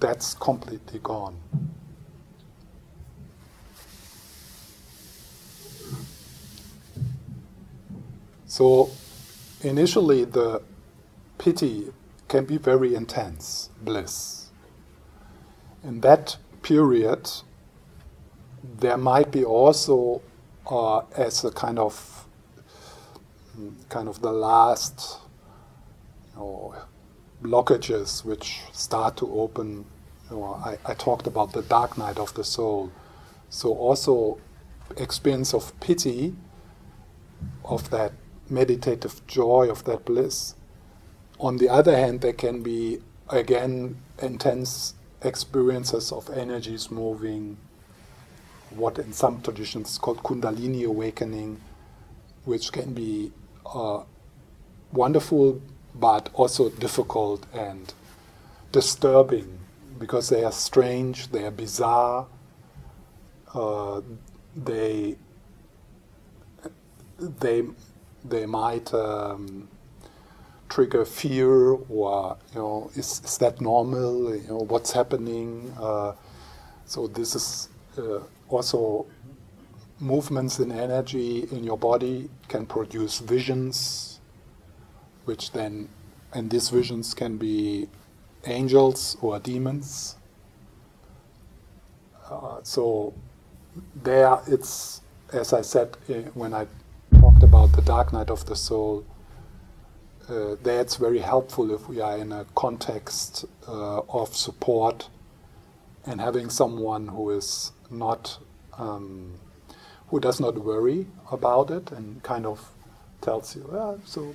That's 0.00 0.34
completely 0.34 0.98
gone. 0.98 1.36
So, 8.46 8.90
initially, 9.62 10.24
the 10.24 10.62
piti 11.38 11.92
can 12.28 12.44
be 12.44 12.58
very 12.58 12.94
intense 12.94 13.70
bliss. 13.80 14.50
In 15.82 16.00
that 16.00 16.36
period, 16.62 17.30
there 18.78 18.96
might 18.96 19.30
be 19.30 19.44
also, 19.44 20.22
uh, 20.70 21.00
as 21.16 21.44
a 21.44 21.50
kind 21.50 21.78
of 21.78 22.26
kind 23.88 24.08
of 24.08 24.22
the 24.22 24.32
last 24.32 25.18
you 26.34 26.40
know, 26.40 26.74
blockages 27.42 28.24
which 28.24 28.60
start 28.72 29.16
to 29.18 29.30
open. 29.32 29.84
You 30.30 30.36
know, 30.36 30.54
I, 30.64 30.78
I 30.86 30.94
talked 30.94 31.26
about 31.26 31.52
the 31.52 31.62
dark 31.62 31.98
night 31.98 32.18
of 32.18 32.32
the 32.34 32.44
soul. 32.44 32.90
So 33.50 33.74
also 33.74 34.38
experience 34.96 35.52
of 35.52 35.78
piti, 35.80 36.34
of 37.64 37.90
that 37.90 38.12
meditative 38.48 39.26
joy, 39.26 39.68
of 39.68 39.84
that 39.84 40.04
bliss. 40.04 40.54
On 41.38 41.56
the 41.58 41.68
other 41.68 41.96
hand, 41.96 42.20
there 42.20 42.32
can 42.32 42.62
be 42.62 43.00
again 43.28 44.00
intense 44.22 44.94
experiences 45.22 46.12
of 46.12 46.30
energies 46.30 46.90
moving, 46.90 47.58
what 48.76 48.98
in 48.98 49.12
some 49.12 49.40
traditions 49.42 49.90
is 49.90 49.98
called 49.98 50.22
Kundalini 50.22 50.84
awakening, 50.84 51.60
which 52.44 52.72
can 52.72 52.92
be 52.92 53.32
uh, 53.66 54.02
wonderful, 54.92 55.60
but 55.94 56.28
also 56.34 56.70
difficult 56.70 57.46
and 57.52 57.92
disturbing 58.70 59.58
because 59.98 60.28
they 60.28 60.42
are 60.44 60.52
strange, 60.52 61.30
they 61.30 61.44
are 61.44 61.50
bizarre, 61.50 62.26
uh, 63.54 64.00
they 64.56 65.16
they 67.18 67.62
they 68.24 68.46
might 68.46 68.92
um, 68.94 69.68
trigger 70.68 71.04
fear 71.04 71.74
or 71.88 72.36
you 72.52 72.58
know 72.58 72.90
is, 72.94 73.20
is 73.24 73.38
that 73.38 73.60
normal? 73.60 74.34
You 74.34 74.48
know 74.48 74.58
what's 74.58 74.92
happening? 74.92 75.72
Uh, 75.78 76.14
so 76.86 77.06
this 77.06 77.34
is 77.34 77.68
uh, 77.98 78.20
also 78.52 79.06
movements 79.98 80.58
in 80.58 80.72
energy 80.72 81.46
in 81.52 81.64
your 81.64 81.78
body 81.78 82.28
can 82.48 82.66
produce 82.66 83.20
visions, 83.20 84.20
which 85.24 85.52
then, 85.52 85.88
and 86.32 86.50
these 86.50 86.68
visions 86.68 87.14
can 87.14 87.38
be 87.38 87.88
angels 88.44 89.16
or 89.20 89.38
demons. 89.38 90.16
Uh, 92.28 92.58
so 92.62 93.14
there 94.02 94.38
it's, 94.46 95.02
as 95.32 95.52
I 95.52 95.62
said 95.62 95.96
uh, 96.08 96.14
when 96.34 96.52
I 96.52 96.66
talked 97.20 97.42
about 97.42 97.72
the 97.72 97.82
dark 97.82 98.12
night 98.12 98.30
of 98.30 98.44
the 98.46 98.56
soul, 98.56 99.04
uh, 100.28 100.56
there 100.62 100.80
it's 100.80 100.96
very 100.96 101.18
helpful 101.18 101.72
if 101.74 101.88
we 101.88 102.00
are 102.00 102.16
in 102.16 102.32
a 102.32 102.44
context 102.54 103.44
uh, 103.68 104.00
of 104.08 104.34
support 104.34 105.08
and 106.06 106.20
having 106.20 106.50
someone 106.50 107.08
who 107.08 107.30
is 107.30 107.72
not 107.90 108.38
um, 108.78 109.34
who 110.08 110.20
does 110.20 110.40
not 110.40 110.58
worry 110.58 111.06
about 111.30 111.70
it 111.70 111.90
and 111.90 112.22
kind 112.22 112.44
of 112.44 112.60
tells 113.20 113.56
you, 113.56 113.68
yeah, 113.72 113.94
so 114.04 114.34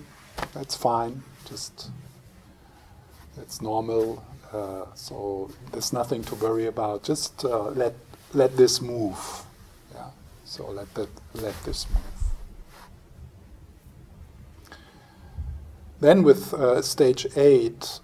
that's 0.53 0.75
fine, 0.75 1.23
just 1.47 1.91
it's 3.39 3.61
normal. 3.61 4.23
Uh, 4.51 4.85
so 4.95 5.51
there's 5.71 5.91
nothing 5.93 6.23
to 6.23 6.35
worry 6.35 6.65
about. 6.65 7.03
Just 7.03 7.43
uh, 7.45 7.69
let 7.71 7.93
let 8.33 8.55
this 8.57 8.81
move. 8.81 9.19
Yeah. 9.93 10.09
So 10.45 10.71
let 10.71 10.93
that 10.95 11.09
let 11.33 11.63
this 11.63 11.85
move. 11.89 12.01
Then 15.99 16.23
with 16.23 16.53
uh, 16.53 16.81
stage 16.81 17.27
eight, 17.35 17.99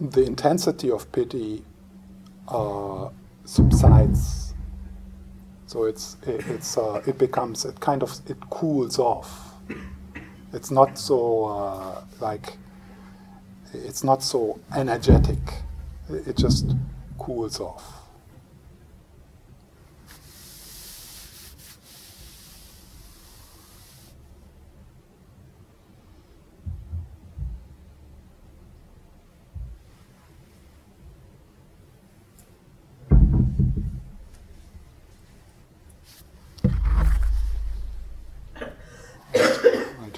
the 0.00 0.24
intensity 0.24 0.90
of 0.90 1.10
piti 1.12 1.64
uh, 2.48 3.08
subsides 3.44 4.42
so 5.72 5.84
it's 5.84 6.18
it's 6.26 6.76
uh, 6.76 7.00
it 7.06 7.16
becomes 7.16 7.64
it 7.64 7.80
kind 7.80 8.02
of 8.02 8.14
it 8.28 8.38
cools 8.50 8.98
off. 8.98 9.54
It's 10.52 10.70
not 10.70 10.98
so 10.98 11.46
uh, 11.46 12.04
like 12.20 12.58
it's 13.72 14.04
not 14.04 14.22
so 14.22 14.60
energetic. 14.76 15.38
It 16.10 16.36
just 16.36 16.76
cools 17.16 17.58
off. 17.58 18.01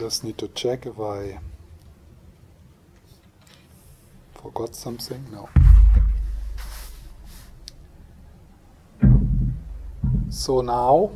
Just 0.05 0.23
need 0.23 0.37
to 0.37 0.49
check 0.49 0.85
if 0.85 1.01
I 1.01 1.39
forgot 4.35 4.77
something. 4.77 5.25
No. 5.33 5.49
So 10.29 10.61
now, 10.61 11.13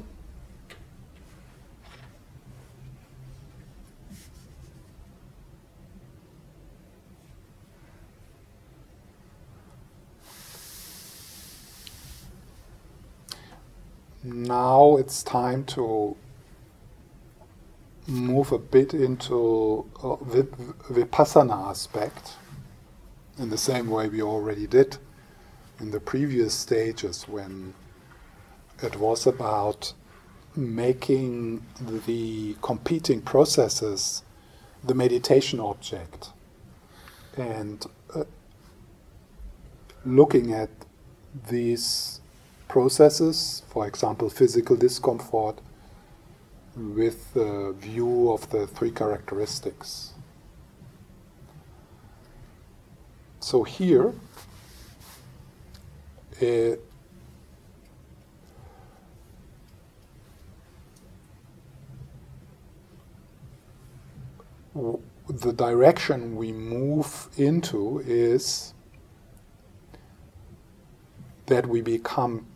now 14.24 14.97
it's 14.97 15.22
time 15.22 15.64
to 15.64 16.16
move 18.09 18.52
a 18.52 18.59
bit 18.59 18.94
into 18.94 19.84
uh, 20.02 20.16
vipassana 20.90 21.68
aspect 21.68 22.36
in 23.38 23.50
the 23.50 23.59
same 23.59 23.88
way 23.88 24.09
we 24.09 24.22
already 24.22 24.66
did 24.66 24.96
in 25.78 25.90
the 25.90 26.00
previous 26.00 26.54
stages 26.54 27.28
when 27.28 27.74
it 28.82 28.96
was 28.96 29.26
about 29.26 29.92
making 30.56 31.64
the 32.06 32.56
competing 32.62 33.20
processes 33.20 34.22
the 34.82 34.94
meditation 34.94 35.61
object. 35.61 36.30
And 37.36 37.84
uh, 38.14 38.24
looking 40.04 40.52
at 40.52 40.70
these 41.48 42.20
processes, 42.68 43.62
for 43.68 43.86
example, 43.86 44.30
physical 44.30 44.76
discomfort, 44.76 45.61
with 46.78 47.34
the 47.34 47.74
view 47.78 48.30
of 48.30 48.48
the 48.50 48.66
three 48.66 48.90
characteristics. 48.90 50.12
So 53.40 53.64
here, 53.64 54.12
uh, 56.40 56.76
the 65.28 65.52
direction 65.52 66.36
we 66.36 66.52
move 66.52 67.28
into 67.36 68.02
is 68.06 68.74
that 71.46 71.66
we 71.66 71.80
become 71.80 72.46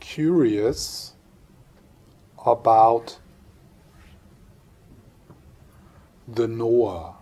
curious 0.00 1.14
about 2.44 3.18
the 6.26 6.46
knower, 6.46 7.14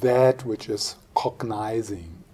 that 0.00 0.44
which 0.44 0.68
is 0.68 0.96
cognizing, 1.14 2.24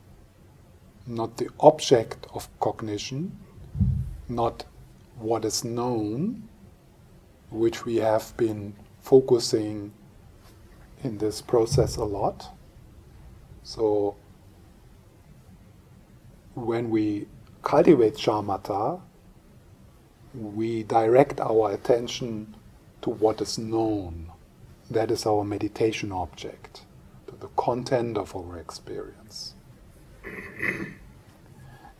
not 1.06 1.36
the 1.36 1.48
object 1.60 2.26
of 2.32 2.48
cognition, 2.60 3.38
not 4.28 4.64
what 5.18 5.44
is 5.44 5.64
known, 5.64 6.48
which 7.50 7.84
we 7.84 7.96
have 7.96 8.34
been 8.36 8.74
focusing 9.00 9.92
in 11.02 11.18
this 11.18 11.42
process 11.42 11.96
a 11.96 12.04
lot. 12.04 12.48
So, 13.62 14.16
when 16.54 16.90
we 16.90 17.26
cultivate 17.62 18.14
shamatha, 18.14 19.00
we 20.34 20.82
direct 20.84 21.40
our 21.40 21.72
attention 21.72 22.54
to 23.02 23.10
what 23.10 23.40
is 23.40 23.58
known. 23.58 24.30
That 24.90 25.10
is 25.10 25.26
our 25.26 25.44
meditation 25.44 26.12
object, 26.12 26.82
to 27.28 27.36
the 27.36 27.48
content 27.56 28.18
of 28.18 28.34
our 28.34 28.58
experience. 28.58 29.54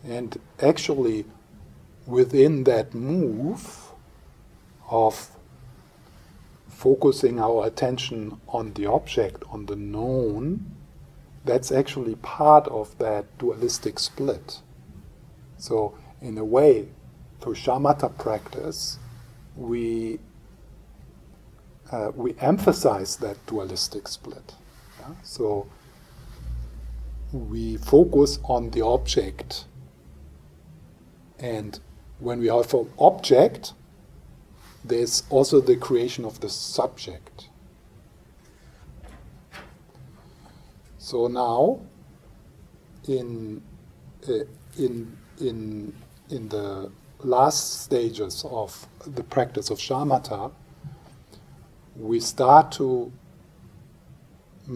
and 0.04 0.38
actually, 0.60 1.24
within 2.06 2.64
that 2.64 2.94
move 2.94 3.92
of 4.90 5.30
focusing 6.68 7.38
our 7.38 7.66
attention 7.66 8.40
on 8.48 8.72
the 8.72 8.86
object, 8.86 9.44
on 9.50 9.66
the 9.66 9.76
known, 9.76 10.74
that's 11.44 11.70
actually 11.70 12.16
part 12.16 12.66
of 12.68 12.96
that 12.98 13.26
dualistic 13.38 13.98
split. 13.98 14.60
So, 15.58 15.94
in 16.20 16.36
a 16.38 16.44
way, 16.44 16.88
through 17.40 17.54
shamatha 17.54 18.16
practice, 18.18 18.98
we 19.56 20.18
uh, 21.90 22.12
we 22.14 22.34
emphasize 22.38 23.16
that 23.16 23.36
dualistic 23.46 24.06
split. 24.06 24.54
Yeah? 25.00 25.14
So 25.22 25.66
we 27.32 27.76
focus 27.78 28.38
on 28.44 28.70
the 28.70 28.82
object, 28.82 29.64
and 31.38 31.78
when 32.18 32.40
we 32.40 32.46
have 32.48 32.72
an 32.74 32.90
object, 32.98 33.72
there's 34.84 35.24
also 35.30 35.60
the 35.60 35.76
creation 35.76 36.24
of 36.24 36.40
the 36.40 36.48
subject. 36.48 37.48
So 40.98 41.26
now, 41.26 41.80
in 43.08 43.62
uh, 44.28 44.44
in 44.78 45.16
in 45.40 45.92
in 46.28 46.48
the 46.48 46.92
last 47.22 47.82
stages 47.82 48.44
of 48.50 48.86
the 49.06 49.22
practice 49.22 49.70
of 49.70 49.78
shamatha, 49.78 50.52
we 51.96 52.20
start 52.20 52.72
to 52.72 53.12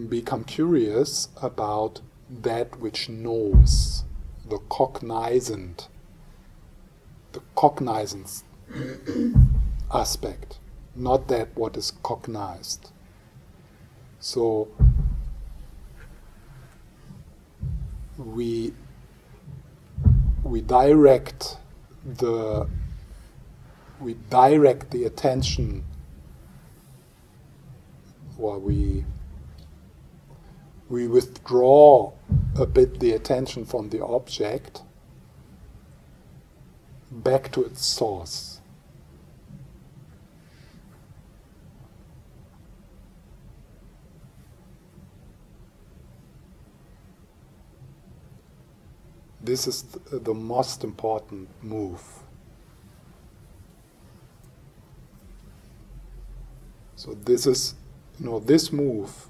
become 0.08 0.44
curious 0.44 1.28
about 1.40 2.00
that 2.28 2.80
which 2.80 3.08
knows, 3.08 4.04
the 4.48 4.58
cognizant, 4.68 5.88
the 7.32 7.40
cognizance 7.54 8.44
aspect, 9.94 10.58
not 10.94 11.28
that 11.28 11.48
what 11.56 11.76
is 11.76 11.92
cognized. 12.02 12.90
So 14.20 14.68
we 18.16 18.72
we 20.42 20.60
direct 20.60 21.56
the 22.04 22.68
we 24.00 24.14
direct 24.28 24.90
the 24.90 25.04
attention 25.04 25.84
or 28.38 28.58
we 28.58 29.04
we 30.88 31.08
withdraw 31.08 32.12
a 32.56 32.66
bit 32.66 33.00
the 33.00 33.12
attention 33.12 33.64
from 33.64 33.88
the 33.88 34.04
object 34.04 34.82
back 37.10 37.50
to 37.52 37.64
its 37.64 37.86
source. 37.86 38.53
This 49.44 49.66
is 49.66 49.82
the 50.10 50.32
most 50.32 50.84
important 50.84 51.50
move. 51.62 52.02
So 56.96 57.12
this 57.12 57.46
is, 57.46 57.74
you 58.18 58.24
know, 58.24 58.38
this 58.38 58.72
move, 58.72 59.28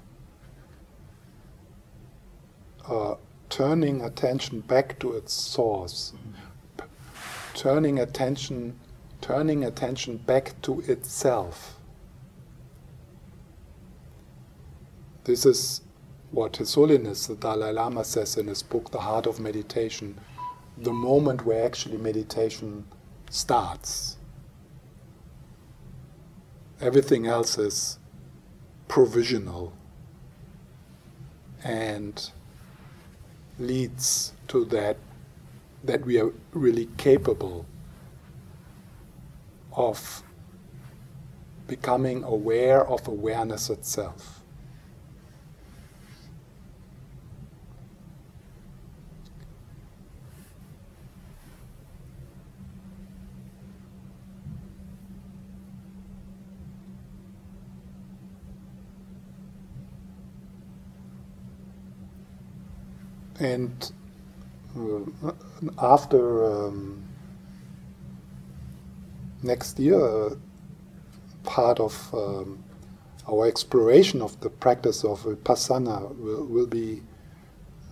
uh, 2.87 3.15
turning 3.49 4.01
attention 4.01 4.61
back 4.61 4.97
to 4.99 5.11
its 5.11 5.33
source, 5.33 6.13
p- 6.77 6.85
turning 7.53 7.99
attention, 7.99 8.79
turning 9.19 9.65
attention 9.65 10.15
back 10.15 10.53
to 10.61 10.79
itself. 10.81 11.77
This 15.25 15.45
is 15.45 15.81
what 16.35 16.57
His 16.57 16.73
Holiness 16.73 17.27
the 17.27 17.35
Dalai 17.35 17.71
Lama 17.71 18.03
says 18.03 18.35
in 18.35 18.47
his 18.47 18.61
book, 18.61 18.91
The 18.91 18.99
Heart 18.99 19.25
of 19.25 19.39
Meditation, 19.39 20.19
the 20.77 20.91
moment 20.91 21.45
where 21.45 21.65
actually 21.65 21.95
meditation 21.95 22.85
starts. 23.29 24.17
Everything 26.81 27.25
else 27.25 27.57
is 27.57 27.99
provisional 28.89 29.71
and 31.63 32.29
leads 33.57 34.33
to 34.49 34.65
that 34.65 34.97
that 35.85 36.05
we 36.05 36.19
are 36.19 36.33
really 36.51 36.89
capable 36.97 37.65
of 39.71 40.21
becoming 41.65 42.25
aware 42.25 42.85
of 42.85 43.07
awareness 43.07 43.69
itself. 43.69 44.34
And 63.39 63.91
uh, 64.77 65.31
after 65.77 66.45
um, 66.45 67.03
next 69.43 69.77
year, 69.79 69.99
uh, 69.99 70.35
part 71.43 71.79
of 71.79 72.13
um, 72.13 72.63
our 73.27 73.47
exploration 73.47 74.21
of 74.21 74.39
the 74.39 74.49
practice 74.49 75.03
of 75.03 75.23
vipassana 75.23 76.15
will, 76.17 76.45
will 76.45 76.67
be 76.67 77.01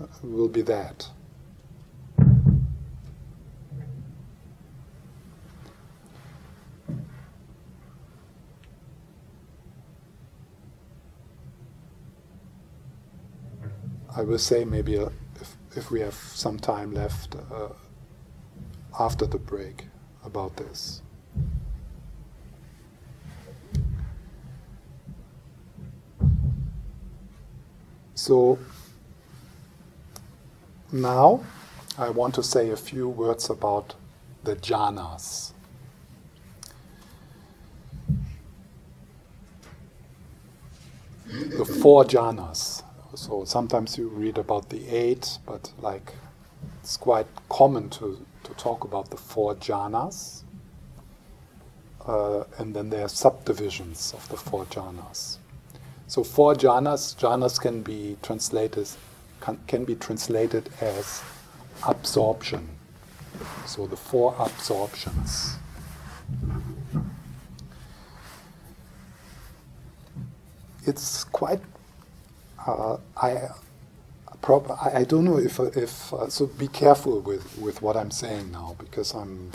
uh, 0.02 0.08
will 0.24 0.48
be 0.48 0.62
that. 0.62 1.08
I 14.16 14.22
will 14.22 14.38
say 14.38 14.64
maybe 14.64 14.98
uh, 14.98 15.10
if, 15.76 15.92
we 15.92 16.00
have 16.02 16.14
some 16.14 16.58
time 16.58 16.94
left 16.94 17.36
uh, 17.36 17.70
after 19.00 19.26
the 19.26 19.38
break 19.38 19.88
about 20.24 20.56
this. 20.58 21.02
So 28.16 28.60
now 30.92 31.44
I 31.98 32.10
want 32.10 32.36
to 32.36 32.44
say 32.44 32.70
a 32.70 32.78
few 32.78 33.10
words 33.10 33.50
about 33.50 33.96
the 34.44 34.56
jhanas. 34.56 35.52
The 41.26 41.66
four 41.66 42.06
jhanas. 42.06 42.83
So 43.16 43.46
sometimes 43.46 43.98
you 43.98 44.08
read 44.08 44.38
about 44.38 44.70
the 44.70 44.88
eight, 44.88 45.38
but 45.46 45.72
like 45.80 46.14
it's 46.82 46.98
quite 46.98 47.28
common 47.50 47.90
to, 47.92 48.26
to 48.44 48.54
talk 48.54 48.84
about 48.84 49.10
the 49.12 49.18
four 49.18 49.56
jhanas. 49.56 50.42
Uh, 52.06 52.44
and 52.58 52.76
then 52.76 52.90
there 52.90 53.06
are 53.06 53.10
subdivisions 53.10 54.14
of 54.14 54.28
the 54.30 54.38
four 54.38 54.66
jhanas. 54.66 55.38
So 56.08 56.24
four 56.24 56.56
jhanas, 56.56 57.16
jhanas 57.16 57.60
can 57.62 57.82
be 57.82 58.18
translated 58.22 58.90
can, 59.42 59.60
can 59.68 59.84
be 59.84 59.96
translated 59.96 60.70
as 60.82 61.22
absorption. 61.88 62.70
So 63.66 63.88
the 63.88 63.98
four 63.98 64.36
absorptions. 64.40 65.58
It's 70.86 71.24
quite 71.26 71.62
I, 72.68 73.50
prob- 74.42 74.72
I, 74.72 75.00
I 75.00 75.04
don't 75.06 75.26
know 75.26 75.38
if 75.40 75.60
if 75.60 76.14
uh, 76.14 76.30
so. 76.30 76.48
Be 76.48 76.68
careful 76.68 77.22
with, 77.22 77.58
with 77.60 77.82
what 77.82 77.98
I'm 77.98 78.12
saying 78.12 78.52
now 78.52 78.76
because 78.80 79.14
I'm 79.14 79.52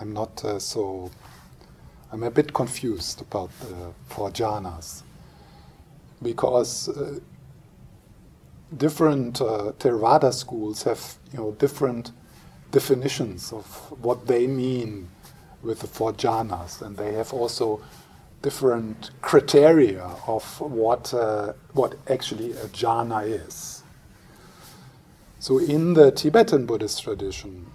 I'm 0.00 0.12
not 0.14 0.44
uh, 0.44 0.58
so. 0.60 1.10
I'm 2.12 2.22
a 2.24 2.30
bit 2.30 2.54
confused 2.54 3.22
about 3.22 3.50
the 3.60 3.92
four 4.08 4.30
jhanas 4.30 5.02
because 6.22 6.88
uh, 6.90 7.20
different 8.76 9.40
uh, 9.40 9.72
Theravada 9.78 10.32
schools 10.34 10.84
have 10.84 11.16
you 11.32 11.38
know 11.38 11.52
different 11.52 12.12
definitions 12.72 13.52
of 13.52 13.66
what 14.02 14.26
they 14.28 14.46
mean 14.46 15.08
with 15.62 15.80
the 15.80 15.88
four 15.88 16.12
jhanas, 16.14 16.82
and 16.82 16.96
they 16.96 17.14
have 17.14 17.32
also 17.34 17.80
different 18.42 19.10
criteria 19.20 20.04
of 20.26 20.60
what 20.60 21.12
uh, 21.12 21.52
what 21.72 21.96
actually 22.08 22.52
a 22.52 22.66
jhana 22.68 23.26
is. 23.26 23.82
So 25.40 25.58
in 25.58 25.94
the 25.94 26.10
Tibetan 26.10 26.66
Buddhist 26.66 27.02
tradition, 27.02 27.66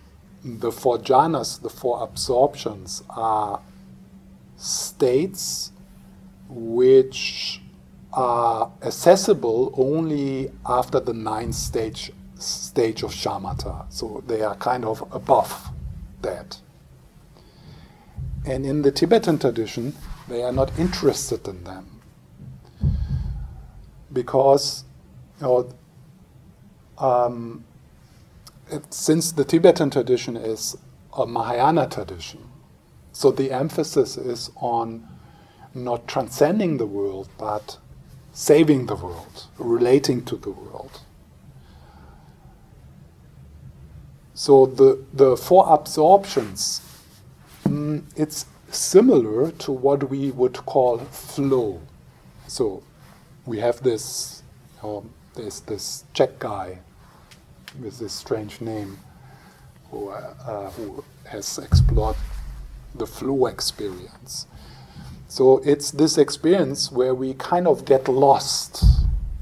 the 0.44 0.72
four 0.72 0.98
jhanas, 0.98 1.62
the 1.62 1.70
four 1.70 2.04
absorptions, 2.04 3.04
are 3.10 3.62
states 4.58 5.72
which 6.50 7.62
are 8.12 8.72
accessible 8.84 9.74
only 9.76 10.52
after 10.66 11.00
the 11.00 11.14
ninth 11.14 11.56
stage 11.56 12.12
stage 12.38 13.04
of 13.04 13.12
shamatha. 13.12 13.86
So 13.92 14.24
they 14.28 14.42
are 14.42 14.56
kind 14.56 14.86
of 14.86 15.02
above 15.12 15.70
that. 16.22 16.60
And 18.46 18.66
in 18.66 18.82
the 18.82 18.92
Tibetan 18.92 19.40
tradition, 19.40 19.96
they 20.28 20.44
are 20.44 20.52
not 20.52 20.78
interested 20.80 21.48
in 21.48 21.64
them. 21.64 22.02
Because, 24.12 24.84
you 25.40 25.48
know, 25.48 25.70
um, 26.98 27.66
it, 28.72 28.94
since 28.94 29.32
the 29.32 29.44
Tibetan 29.44 29.90
tradition 29.90 30.38
is 30.38 30.78
a 31.18 31.26
Mahayana 31.26 31.88
tradition, 31.90 32.40
so 33.12 33.32
the 33.32 33.52
emphasis 33.52 34.18
is 34.18 34.52
on 34.56 35.08
not 35.76 36.08
transcending 36.08 36.78
the 36.78 36.86
world, 36.86 37.30
but 37.38 37.78
saving 38.32 38.88
the 38.88 38.96
world, 38.96 39.48
relating 39.58 40.24
to 40.26 40.36
the 40.36 40.50
world. 40.50 41.02
So 44.34 44.66
the, 44.66 45.04
the 45.14 45.38
four 45.38 45.72
absorptions, 45.72 46.82
mm, 47.66 48.04
it's 48.16 48.46
similar 48.76 49.52
to 49.52 49.72
what 49.72 50.10
we 50.10 50.32
would 50.32 50.58
call 50.66 50.98
flow. 50.98 51.82
So 52.48 52.84
we 53.46 53.60
have 53.60 53.82
this, 53.84 54.44
um, 54.82 55.10
there's 55.36 55.62
this 55.62 56.06
Czech 56.14 56.40
guy 56.40 56.80
with 57.82 58.00
this 58.00 58.14
strange 58.14 58.62
name 58.62 58.98
who, 59.90 60.10
uh, 60.10 60.34
uh, 60.46 60.70
who 60.72 61.04
has 61.26 61.58
explored 61.58 62.16
the 62.96 63.08
flow 63.08 63.48
experience. 63.48 64.48
So 65.28 65.62
it's 65.66 65.92
this 65.92 66.18
experience 66.18 66.92
where 66.92 67.16
we 67.16 67.34
kind 67.34 67.68
of 67.68 67.86
get 67.86 68.08
lost. 68.08 68.84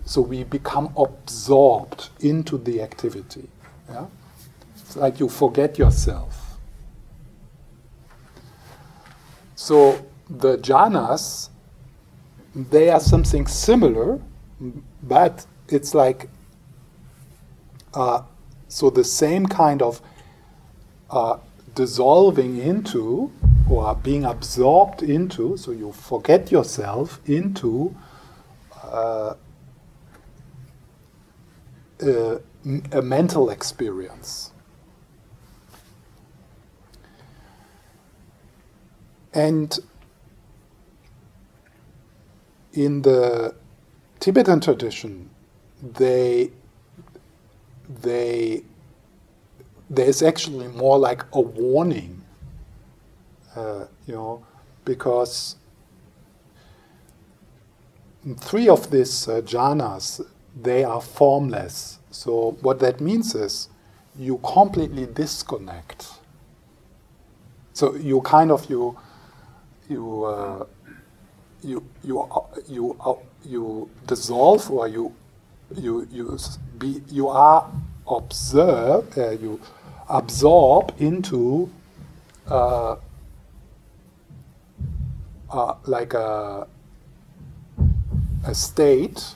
So 0.06 0.22
we 0.22 0.44
become 0.44 0.94
absorbed 0.98 2.10
into 2.22 2.58
the 2.58 2.82
activity. 2.82 3.50
Yeah? 3.90 4.06
It's 4.76 4.96
like 4.96 5.20
you 5.20 5.28
forget 5.28 5.78
yourself. 5.78 6.41
So 9.62 10.04
the 10.28 10.58
jhanas, 10.58 11.50
they 12.56 12.90
are 12.90 13.00
something 13.00 13.46
similar, 13.46 14.20
but 15.04 15.46
it's 15.70 15.94
like 15.94 16.30
uh, 17.94 18.24
so 18.68 18.90
the 18.90 19.04
same 19.04 19.46
kind 19.46 19.84
of 19.84 20.02
uh, 21.12 21.38
dissolving 21.76 22.58
into 22.58 23.32
or 23.70 23.94
being 23.94 24.26
absorbed 24.26 25.04
into, 25.04 25.56
so 25.58 25.70
you 25.70 25.92
forget 25.92 26.52
yourself 26.52 27.22
into 27.28 27.96
uh, 28.84 29.36
a, 32.02 32.40
a 32.94 33.02
mental 33.04 33.52
experience. 33.52 34.51
And 39.34 39.78
in 42.74 43.02
the 43.02 43.56
Tibetan 44.20 44.60
tradition, 44.60 45.30
they 45.82 46.52
they 48.02 48.64
there's 49.90 50.22
actually 50.22 50.68
more 50.70 50.98
like 50.98 51.24
a 51.34 51.42
warning, 51.42 52.22
uh, 53.56 53.86
you 54.06 54.14
know, 54.14 54.46
because 54.86 55.56
three 58.38 58.70
of 58.70 58.92
these 58.92 59.28
uh, 59.28 59.42
jhanas 59.42 60.26
they 60.62 60.84
are 60.84 61.02
formless. 61.02 62.00
So 62.12 62.58
what 62.62 62.80
that 62.80 63.02
means 63.02 63.36
is 63.36 63.70
you 64.18 64.38
completely 64.40 65.06
disconnect. 65.06 66.08
So 67.74 67.96
you 67.96 68.22
kind 68.22 68.52
of 68.52 68.70
you 68.70 68.98
you 69.92 70.24
uh, 70.26 70.66
you 71.64 71.84
you 72.04 72.22
uh, 72.22 72.42
you 72.68 72.98
uh, 73.06 73.16
you 73.46 73.90
dissolve 74.08 74.70
or 74.72 74.88
you 74.88 75.14
you 75.76 76.08
you 76.12 76.40
be 76.80 77.02
you 77.10 77.28
are 77.30 77.72
observe 78.08 79.18
uh, 79.18 79.32
you 79.32 79.60
absorb 80.10 80.94
into 81.00 81.70
uh, 82.50 82.96
uh, 85.52 85.76
like 85.86 86.14
a 86.14 86.68
a 88.46 88.56
state 88.56 89.36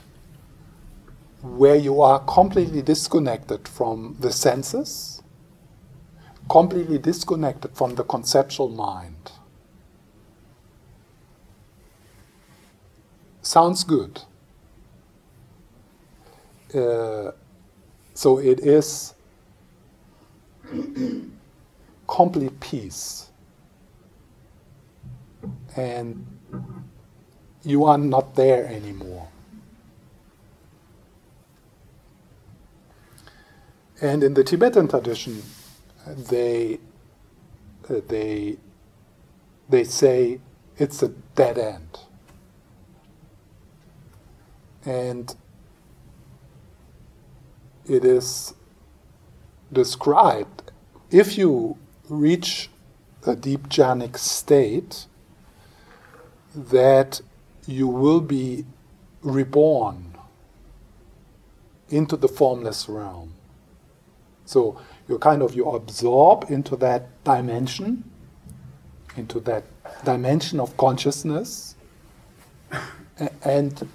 where 1.42 1.76
you 1.76 2.02
are 2.02 2.20
completely 2.22 2.82
disconnected 2.82 3.68
from 3.68 4.16
the 4.20 4.32
senses, 4.32 5.22
completely 6.50 6.98
disconnected 6.98 7.72
from 7.76 7.96
the 7.96 8.04
conceptual 8.04 8.70
mind. 8.70 9.15
Sounds 13.46 13.84
good. 13.84 14.22
Uh, 16.74 17.32
so 18.14 18.40
it 18.40 18.60
is 18.60 19.14
complete 22.08 22.60
peace. 22.60 23.30
And 25.76 26.26
you 27.64 27.86
are 27.86 27.98
not 27.98 28.36
there 28.36 28.66
anymore. 28.66 29.28
And 34.02 34.24
in 34.24 34.34
the 34.34 34.44
Tibetan 34.44 34.88
tradition, 34.88 35.42
they 36.06 36.80
uh, 37.90 38.02
they 38.08 38.58
they 39.70 39.84
say 39.84 40.40
it's 40.78 41.02
a 41.02 41.10
dead 41.36 41.58
end. 41.58 42.05
And 44.86 45.36
it 47.88 48.06
is 48.06 48.54
described 49.72 50.72
if 51.12 51.38
you 51.38 51.78
reach 52.10 52.70
a 53.26 53.36
deep 53.36 53.68
jhanic 53.70 54.18
state 54.18 55.08
that 56.56 57.22
you 57.68 57.88
will 57.88 58.22
be 58.22 58.66
reborn 59.22 60.16
into 61.90 62.16
the 62.16 62.28
formless 62.28 62.88
realm. 62.88 63.34
So 64.46 64.80
you 65.08 65.18
kind 65.18 65.42
of 65.42 65.56
you 65.56 65.70
absorb 65.70 66.46
into 66.50 66.76
that 66.78 67.24
dimension, 67.24 68.04
into 69.18 69.40
that 69.42 69.64
dimension 70.04 70.60
of 70.60 70.78
consciousness, 70.78 71.76
and 73.44 73.88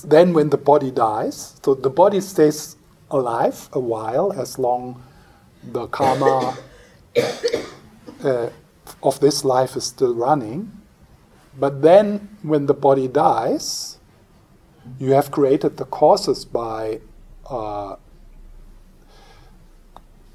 then 0.00 0.32
when 0.32 0.50
the 0.50 0.56
body 0.58 0.90
dies, 0.90 1.60
so 1.62 1.74
the 1.74 1.90
body 1.90 2.20
stays 2.20 2.76
alive 3.10 3.68
a 3.72 3.80
while 3.80 4.32
as 4.32 4.58
long 4.58 5.02
the 5.62 5.86
karma 5.88 6.56
uh, 8.24 8.48
of 9.02 9.20
this 9.20 9.44
life 9.44 9.76
is 9.76 9.84
still 9.84 10.14
running. 10.14 10.72
But 11.58 11.82
then 11.82 12.36
when 12.42 12.66
the 12.66 12.74
body 12.74 13.06
dies, 13.08 13.98
you 14.98 15.12
have 15.12 15.30
created 15.30 15.76
the 15.76 15.84
causes 15.84 16.44
by 16.44 17.00
uh, 17.48 17.96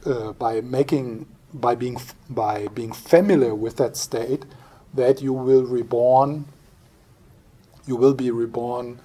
uh, 0.05 0.31
by 0.33 0.61
making 0.61 1.25
by 1.53 1.75
being 1.75 1.97
by 2.29 2.67
being 2.67 2.91
familiar 2.91 3.55
with 3.55 3.77
that 3.77 3.97
state 3.97 4.45
that 4.93 5.21
you 5.21 5.33
will 5.33 5.63
reborn 5.65 6.45
you 7.85 7.95
will 7.95 8.13
be 8.13 8.29
reborn 8.29 8.99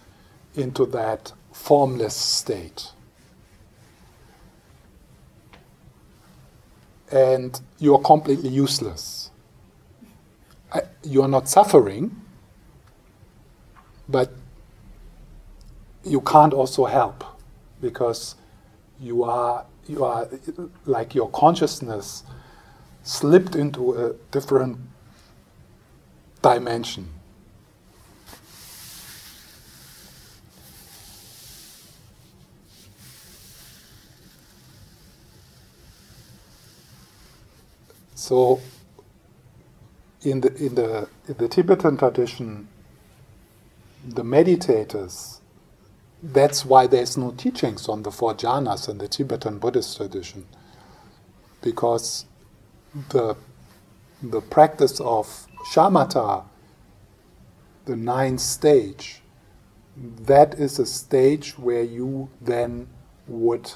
into 0.55 0.87
that 0.87 1.33
formless 1.53 2.15
state 2.15 2.91
and 7.11 7.61
you 7.79 7.95
are 7.95 8.01
completely 8.01 8.49
useless 8.49 9.31
you 11.03 11.23
are 11.23 11.29
not 11.29 11.49
suffering 11.49 12.23
but 14.09 14.33
you 16.05 16.21
can't 16.21 16.53
also 16.53 16.85
help 16.85 17.25
because 17.81 18.35
you 19.01 19.23
are 19.25 19.65
you 19.89 20.05
are 20.05 20.29
like 20.87 21.15
your 21.15 21.29
consciousness 21.31 22.23
slipped 23.03 23.55
into 23.55 23.95
a 23.95 24.13
different 24.31 24.79
dimension. 26.41 27.09
So, 38.23 38.61
in 40.23 40.43
the 40.43 40.55
in 40.55 40.77
the 40.77 41.09
in 41.27 41.35
the 41.39 41.49
Tibetan 41.49 41.97
tradition, 41.97 42.69
the 44.07 44.23
meditators 44.23 45.41
that's 46.23 46.65
why 46.65 46.87
there's 46.87 47.17
no 47.17 47.33
teachings 47.33 47.89
on 47.89 48.05
the 48.05 48.13
four 48.13 48.33
jhanas 48.35 48.89
in 48.89 48.99
the 48.99 49.09
Tibetan 49.09 49.59
Buddhist 49.59 49.97
tradition, 49.97 50.47
because 51.63 52.27
the 53.09 53.37
the 54.23 54.41
practice 54.41 55.01
of 55.01 55.49
shamatha, 55.73 56.45
the 57.87 57.97
ninth 57.97 58.41
stage, 58.41 59.21
that 59.97 60.55
is 60.61 60.79
a 60.79 60.87
stage 60.87 61.59
where 61.59 61.83
you 61.83 62.31
then 62.41 62.87
would 63.27 63.73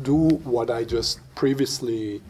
do 0.00 0.28
what 0.44 0.70
I 0.70 0.84
just 0.84 1.18
previously 1.34 2.22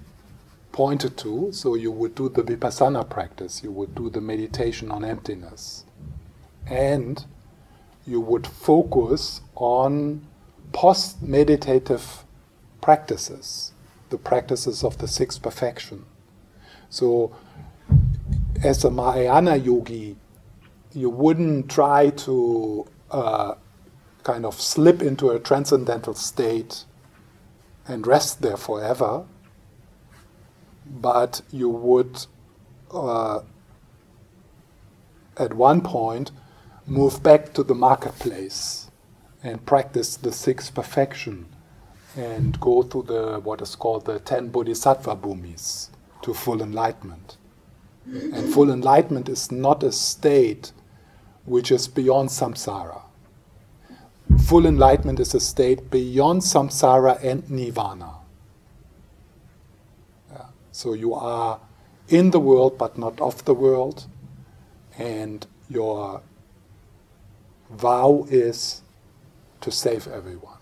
pointed 0.73 1.17
to. 1.19 1.53
So 1.53 1.75
you 1.75 1.91
would 1.91 2.15
do 2.15 2.29
the 2.29 2.43
vipassana 2.43 3.09
practice, 3.09 3.63
you 3.63 3.73
would 3.73 3.95
do 3.95 4.11
the 4.11 4.21
meditation 4.21 4.91
on 4.91 5.05
emptiness. 5.05 5.85
And 6.67 7.25
you 8.07 8.21
would 8.21 8.47
focus 8.47 9.41
on 9.55 10.27
post 10.73 11.23
meditative 11.23 12.25
practices, 12.81 13.73
the 14.11 14.19
practices 14.19 14.83
of 14.85 14.99
the 14.99 15.09
sixth 15.09 15.43
perfection. 15.43 16.05
So, 16.91 17.37
as 18.63 18.85
a 18.85 18.91
Mahayana 18.91 19.57
yogi, 19.57 20.17
you 20.93 21.11
wouldn't 21.11 21.71
try 21.71 22.11
to 22.11 22.87
uh, 23.11 23.55
kind 24.23 24.45
of 24.45 24.61
slip 24.61 25.03
into 25.03 25.31
a 25.31 25.39
transcendental 25.39 26.15
state 26.15 26.85
and 27.87 28.07
rest 28.07 28.43
there 28.43 28.57
forever, 28.57 29.25
but 30.91 31.43
you 31.53 31.69
would, 31.69 32.27
uh, 32.93 33.41
at 35.37 35.55
one 35.55 35.81
point, 35.81 36.31
move 36.87 37.23
back 37.23 37.53
to 37.55 37.63
the 37.63 37.75
marketplace 37.75 38.91
and 39.43 39.65
practice 39.67 40.17
the 40.17 40.33
sixth 40.33 40.75
perfection 40.75 41.47
and 42.17 42.59
go 42.61 42.83
to 42.83 43.03
the 43.03 43.41
what 43.41 43.61
is 43.61 43.77
called 43.77 44.07
the 44.07 44.19
ten 44.19 44.49
bodhisattva 44.49 45.15
bhumis 45.17 45.91
to 46.23 46.35
full 46.35 46.63
enlightenment. 46.63 47.37
And 48.07 48.53
full 48.53 48.71
enlightenment 48.71 49.29
is 49.29 49.53
not 49.53 49.83
a 49.83 49.93
state 49.93 50.73
which 51.45 51.71
is 51.71 51.87
beyond 51.89 52.31
samsara. 52.31 53.03
Full 54.47 54.67
enlightenment 54.67 55.21
is 55.21 55.35
a 55.35 55.41
state 55.41 55.91
beyond 55.91 56.41
samsara 56.41 57.23
and 57.23 57.49
nirvana. 57.51 58.18
So 60.79 60.93
you 60.93 61.13
are 61.13 61.59
in 62.07 62.31
the 62.31 62.39
world 62.39 62.79
but 62.79 62.97
not 62.97 63.21
of 63.21 63.45
the 63.47 63.53
world, 63.53 64.07
and 64.97 65.45
your 65.69 66.23
vow 67.69 68.25
is 68.31 68.83
to 69.61 69.73
save 69.73 70.07
everyone. 70.07 70.59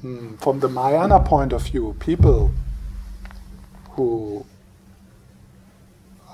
Hmm, 0.00 0.34
from 0.38 0.58
the 0.58 0.68
Mahayana 0.68 1.20
point 1.20 1.52
of 1.52 1.62
view, 1.62 1.94
people 2.00 2.50
who 3.90 4.44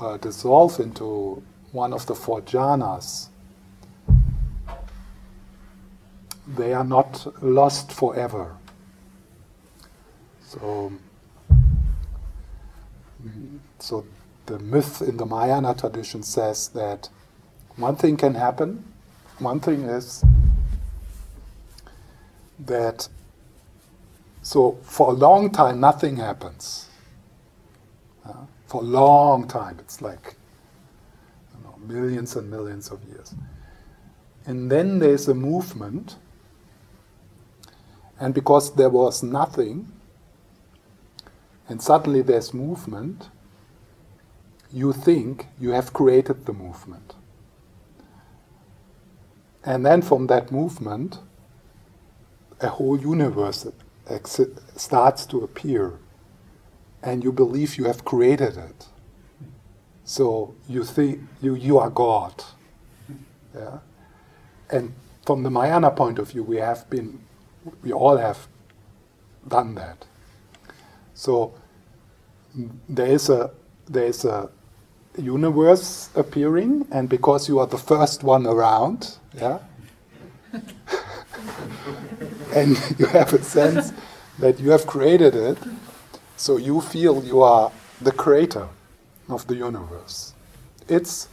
uh, 0.00 0.16
dissolve 0.16 0.80
into 0.80 1.42
one 1.72 1.92
of 1.92 2.06
the 2.06 2.14
four 2.14 2.40
jhanas, 2.40 3.28
they 6.46 6.72
are 6.72 6.84
not 6.84 7.42
lost 7.42 7.92
forever. 7.92 8.56
So 10.42 10.92
so 13.78 14.04
the 14.46 14.58
myth 14.58 15.02
in 15.02 15.16
the 15.16 15.26
Mahayana 15.26 15.74
tradition 15.74 16.22
says 16.22 16.68
that 16.68 17.08
one 17.76 17.96
thing 17.96 18.16
can 18.16 18.34
happen. 18.34 18.84
One 19.38 19.60
thing 19.60 19.82
is 19.82 20.24
that 22.60 23.08
so 24.42 24.78
for 24.82 25.10
a 25.10 25.14
long 25.14 25.50
time 25.50 25.80
nothing 25.80 26.16
happens. 26.16 26.88
Uh, 28.24 28.46
for 28.66 28.82
a 28.82 28.84
long 28.84 29.46
time, 29.46 29.76
it's 29.78 30.02
like 30.02 30.36
know, 31.66 31.76
millions 31.86 32.36
and 32.36 32.50
millions 32.50 32.90
of 32.90 33.02
years. 33.04 33.34
And 34.46 34.70
then 34.70 34.98
there's 34.98 35.28
a 35.28 35.34
movement, 35.34 36.16
and 38.18 38.34
because 38.34 38.74
there 38.74 38.90
was 38.90 39.22
nothing, 39.22 39.92
and 41.68 41.82
suddenly 41.82 42.22
there's 42.22 42.54
movement, 42.54 43.28
you 44.72 44.92
think 44.92 45.46
you 45.60 45.70
have 45.70 45.92
created 45.92 46.46
the 46.46 46.52
movement. 46.52 47.14
And 49.64 49.84
then 49.84 50.02
from 50.02 50.28
that 50.28 50.52
movement, 50.52 51.18
a 52.60 52.68
whole 52.68 52.98
universe 52.98 53.66
starts 54.76 55.26
to 55.26 55.42
appear, 55.42 55.98
and 57.02 57.24
you 57.24 57.32
believe 57.32 57.76
you 57.76 57.84
have 57.84 58.04
created 58.04 58.56
it. 58.56 58.86
So 60.04 60.54
you 60.68 60.84
think 60.84 61.20
you, 61.42 61.54
you 61.56 61.78
are 61.78 61.90
God. 61.90 62.44
Yeah? 63.54 63.78
And 64.70 64.94
from 65.26 65.42
the 65.42 65.50
Mahayana 65.50 65.90
point 65.90 66.20
of 66.20 66.30
view, 66.30 66.44
we 66.44 66.58
have 66.58 66.88
been, 66.88 67.25
we 67.82 67.92
all 67.92 68.16
have 68.16 68.48
done 69.48 69.74
that. 69.76 70.04
So 71.14 71.54
mm, 72.56 72.70
there 72.88 73.08
is 73.08 73.28
a 73.28 73.50
there 73.88 74.06
is 74.06 74.24
a 74.24 74.50
universe 75.16 76.10
appearing, 76.14 76.86
and 76.90 77.08
because 77.08 77.48
you 77.48 77.58
are 77.58 77.66
the 77.66 77.78
first 77.78 78.22
one 78.22 78.46
around, 78.46 79.16
yeah, 79.34 79.58
and 82.54 82.78
you 82.98 83.06
have 83.06 83.32
a 83.32 83.42
sense 83.42 83.92
that 84.38 84.60
you 84.60 84.70
have 84.70 84.86
created 84.86 85.34
it, 85.34 85.58
so 86.36 86.56
you 86.56 86.80
feel 86.80 87.24
you 87.24 87.40
are 87.42 87.72
the 88.00 88.12
creator 88.12 88.68
of 89.28 89.46
the 89.46 89.56
universe. 89.56 90.34
It's, 90.88 91.28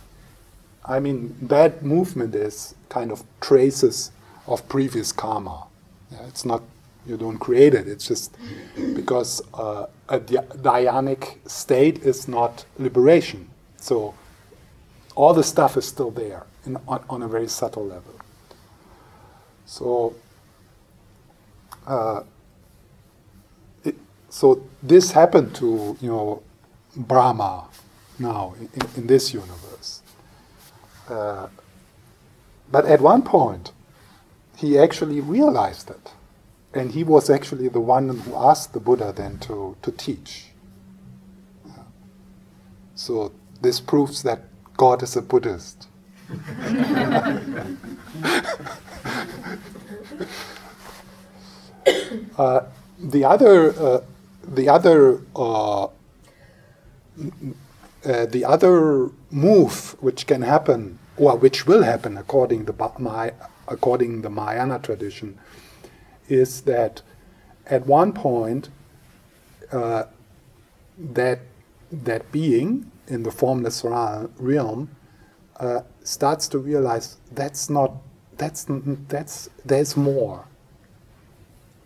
I 0.85 0.99
mean, 0.99 1.35
that 1.41 1.83
movement 1.83 2.35
is 2.35 2.75
kind 2.89 3.11
of 3.11 3.23
traces 3.41 4.11
of 4.47 4.67
previous 4.69 5.11
karma. 5.11 5.65
Yeah, 6.13 6.27
it's 6.27 6.45
not 6.45 6.61
you 7.05 7.17
don't 7.17 7.37
create 7.37 7.73
it. 7.73 7.87
It's 7.87 8.07
just 8.07 8.35
because 8.95 9.41
uh, 9.53 9.87
a 10.09 10.19
dhyanic 10.19 11.39
state 11.45 11.99
is 12.03 12.27
not 12.27 12.65
liberation. 12.77 13.49
So 13.77 14.13
all 15.15 15.33
the 15.33 15.43
stuff 15.43 15.75
is 15.75 15.85
still 15.85 16.11
there 16.11 16.43
in, 16.65 16.77
on, 16.87 17.03
on, 17.09 17.21
a 17.23 17.27
very 17.27 17.47
subtle 17.47 17.85
level. 17.85 18.13
So, 19.65 20.15
uh, 21.85 22.23
it, 23.83 23.95
so 24.29 24.63
this 24.81 25.11
happened 25.11 25.53
to 25.55 25.97
you 25.99 26.09
know 26.09 26.43
Brahma 26.95 27.67
now 28.19 28.55
in, 28.59 28.69
in 28.95 29.07
this 29.07 29.33
universe. 29.33 30.01
Uh, 31.09 31.47
but 32.71 32.85
at 32.85 33.01
one 33.01 33.21
point, 33.23 33.71
he 34.63 34.79
actually 34.79 35.19
realized 35.19 35.89
it. 35.89 36.11
And 36.73 36.93
he 36.93 37.03
was 37.03 37.29
actually 37.29 37.67
the 37.67 37.81
one 37.81 38.07
who 38.09 38.35
asked 38.35 38.71
the 38.73 38.79
Buddha 38.79 39.13
then 39.15 39.37
to, 39.39 39.75
to 39.81 39.91
teach. 39.91 40.45
So 42.95 43.33
this 43.61 43.81
proves 43.81 44.23
that 44.23 44.45
God 44.77 45.03
is 45.03 45.17
a 45.17 45.21
Buddhist. 45.21 45.87
uh, 52.37 52.61
the 52.97 53.25
other, 53.25 53.73
uh, 53.77 54.01
the 54.47 54.69
other, 54.69 55.21
uh, 55.35 55.83
uh, 55.83 55.89
the 58.05 58.45
other 58.45 59.11
move 59.29 60.01
which 60.01 60.25
can 60.25 60.41
happen, 60.41 60.99
or 61.17 61.35
which 61.35 61.67
will 61.67 61.83
happen 61.83 62.17
according 62.17 62.65
to 62.65 62.91
my, 62.97 63.33
according 63.67 64.21
the 64.21 64.29
Mahayana 64.29 64.79
tradition, 64.79 65.39
is 66.27 66.61
that 66.61 67.01
at 67.67 67.85
one 67.85 68.13
point 68.13 68.69
uh, 69.71 70.03
that 70.97 71.39
that 71.91 72.31
being 72.31 72.91
in 73.07 73.23
the 73.23 73.31
formless 73.31 73.83
realm 73.83 74.89
uh, 75.57 75.81
starts 76.03 76.47
to 76.47 76.57
realize 76.57 77.17
that's 77.31 77.69
not 77.69 77.93
that's 78.37 78.65
that's 79.07 79.49
there's 79.65 79.95
more. 79.95 80.45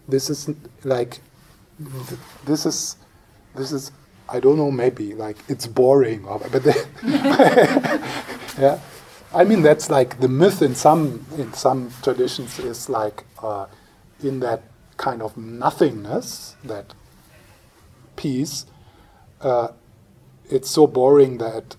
This 0.08 0.30
is 0.30 0.50
like 0.84 1.20
this 2.46 2.66
is 2.66 2.96
this 3.56 3.72
is 3.72 3.92
I 4.30 4.40
don't 4.40 4.58
know 4.58 4.72
maybe 4.72 5.14
like 5.14 5.38
it's 5.48 5.68
boring 5.68 6.26
or 6.26 6.40
but 6.52 6.66
yeah 8.58 8.80
I 9.34 9.44
mean 9.44 9.62
that's 9.62 9.90
like 9.90 10.20
the 10.20 10.28
myth 10.28 10.62
in 10.62 10.74
some 10.74 11.26
in 11.38 11.54
some 11.54 11.92
traditions 12.02 12.60
is 12.60 12.90
like 12.90 13.24
uh, 13.44 13.68
in 14.24 14.40
that 14.40 14.64
kind 14.98 15.22
of 15.22 15.38
nothingness, 15.38 16.56
that 16.64 16.94
peace, 18.16 18.66
uh, 19.42 19.70
it's 20.50 20.70
so 20.70 20.88
boring 20.88 21.38
that 21.38 21.76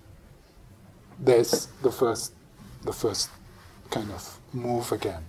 there's 1.18 1.66
the 1.82 1.90
first, 1.90 2.32
the 2.84 2.92
first 2.92 3.30
kind 3.90 4.10
of 4.12 4.38
move 4.52 4.92
again. 4.92 5.24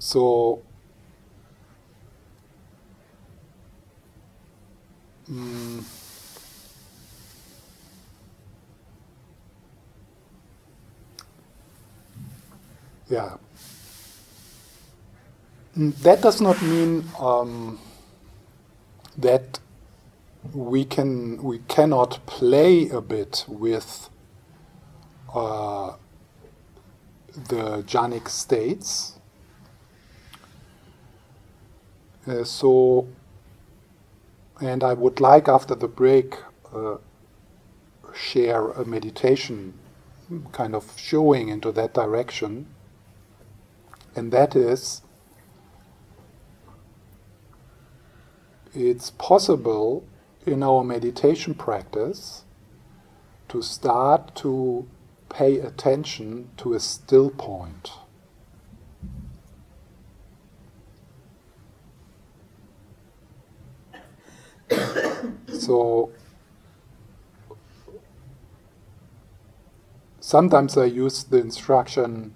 So, 0.00 0.62
mm, 5.30 5.84
Yeah. 13.08 13.36
Mm, 15.76 15.94
that 15.98 16.22
does 16.22 16.40
not 16.40 16.60
mean 16.62 17.04
um, 17.18 17.78
that 19.16 19.60
we 20.54 20.84
can 20.84 21.42
we 21.42 21.60
cannot 21.68 22.24
play 22.26 22.88
a 22.90 23.00
bit 23.00 23.44
with 23.48 24.10
uh, 25.34 25.94
the 27.48 27.82
jhanic 27.86 28.28
states. 28.28 29.14
Uh, 32.26 32.44
so, 32.44 33.08
and 34.60 34.82
I 34.84 34.94
would 34.94 35.20
like 35.20 35.48
after 35.48 35.74
the 35.74 35.88
break 35.88 36.36
uh, 36.74 36.96
share 38.14 38.70
a 38.70 38.84
meditation, 38.84 39.74
kind 40.52 40.74
of 40.74 40.92
showing 40.96 41.48
into 41.48 41.72
that 41.72 41.94
direction 41.94 42.66
and 44.18 44.32
that 44.32 44.56
is 44.56 45.02
it's 48.74 49.10
possible 49.10 50.04
in 50.44 50.62
our 50.62 50.82
meditation 50.84 51.54
practice 51.54 52.44
to 53.48 53.62
start 53.62 54.34
to 54.34 54.86
pay 55.28 55.58
attention 55.58 56.50
to 56.56 56.74
a 56.74 56.80
still 56.80 57.30
point. 57.30 57.90
So 65.58 66.10
sometimes 70.20 70.76
I 70.76 70.84
use 70.84 71.24
the 71.24 71.38
instruction 71.38 72.34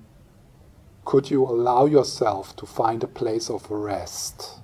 could 1.05 1.31
you 1.31 1.45
allow 1.45 1.87
yourself 1.87 2.55
to 2.57 2.67
find 2.67 3.03
a 3.03 3.07
place 3.07 3.51
of 3.51 3.71
rest 3.71 4.61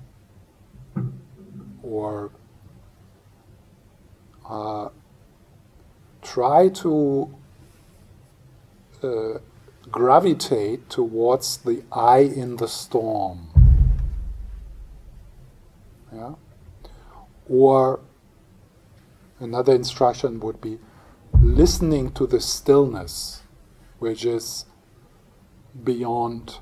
or 1.82 2.30
uh, 4.48 4.88
try 6.22 6.68
to 6.68 7.34
uh, 9.02 9.38
gravitate 9.90 10.88
towards 10.88 11.58
the 11.58 11.82
eye 11.92 12.20
in 12.20 12.56
the 12.56 12.68
storm. 12.68 13.48
Yeah? 16.12 16.34
Or 17.48 18.00
another 19.40 19.74
instruction 19.74 20.40
would 20.40 20.60
be 20.60 20.78
listening 21.40 22.12
to 22.12 22.26
the 22.26 22.40
stillness, 22.40 23.42
which 23.98 24.24
is 24.24 24.64
beyond 25.84 26.58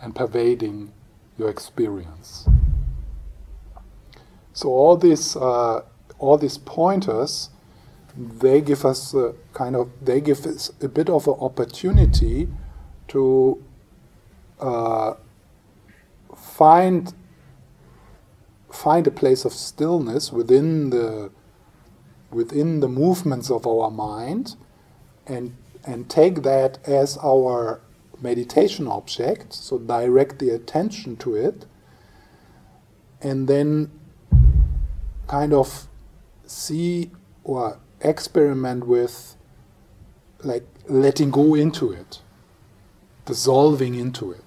and 0.00 0.14
pervading 0.14 0.92
your 1.38 1.48
experience. 1.48 2.48
So 4.52 4.70
all 4.70 4.96
these 4.96 5.36
uh, 5.36 5.82
all 6.18 6.38
these 6.38 6.58
pointers, 6.58 7.50
they 8.16 8.60
give 8.60 8.84
us 8.84 9.14
a 9.14 9.34
kind 9.52 9.76
of 9.76 9.90
they 10.02 10.20
give 10.20 10.46
us 10.46 10.72
a 10.80 10.88
bit 10.88 11.10
of 11.10 11.28
an 11.28 11.34
opportunity 11.40 12.48
to 13.08 13.62
uh, 14.60 15.14
find 16.34 17.12
find 18.70 19.06
a 19.06 19.10
place 19.10 19.44
of 19.44 19.52
stillness 19.52 20.32
within 20.32 20.90
the 20.90 21.30
within 22.36 22.80
the 22.80 22.88
movements 22.88 23.50
of 23.50 23.66
our 23.66 23.90
mind 23.90 24.54
and 25.26 25.56
and 25.84 26.10
take 26.10 26.42
that 26.42 26.72
as 26.86 27.16
our 27.18 27.80
meditation 28.20 28.88
object, 28.88 29.52
so 29.52 29.78
direct 29.78 30.38
the 30.38 30.50
attention 30.50 31.16
to 31.16 31.36
it, 31.36 31.64
and 33.20 33.46
then 33.48 33.90
kind 35.28 35.52
of 35.52 35.88
see 36.46 37.10
or 37.44 37.78
experiment 38.00 38.86
with 38.86 39.36
like 40.42 40.66
letting 40.88 41.30
go 41.30 41.54
into 41.54 41.92
it, 41.92 42.20
dissolving 43.24 43.94
into 43.94 44.32
it. 44.32 44.45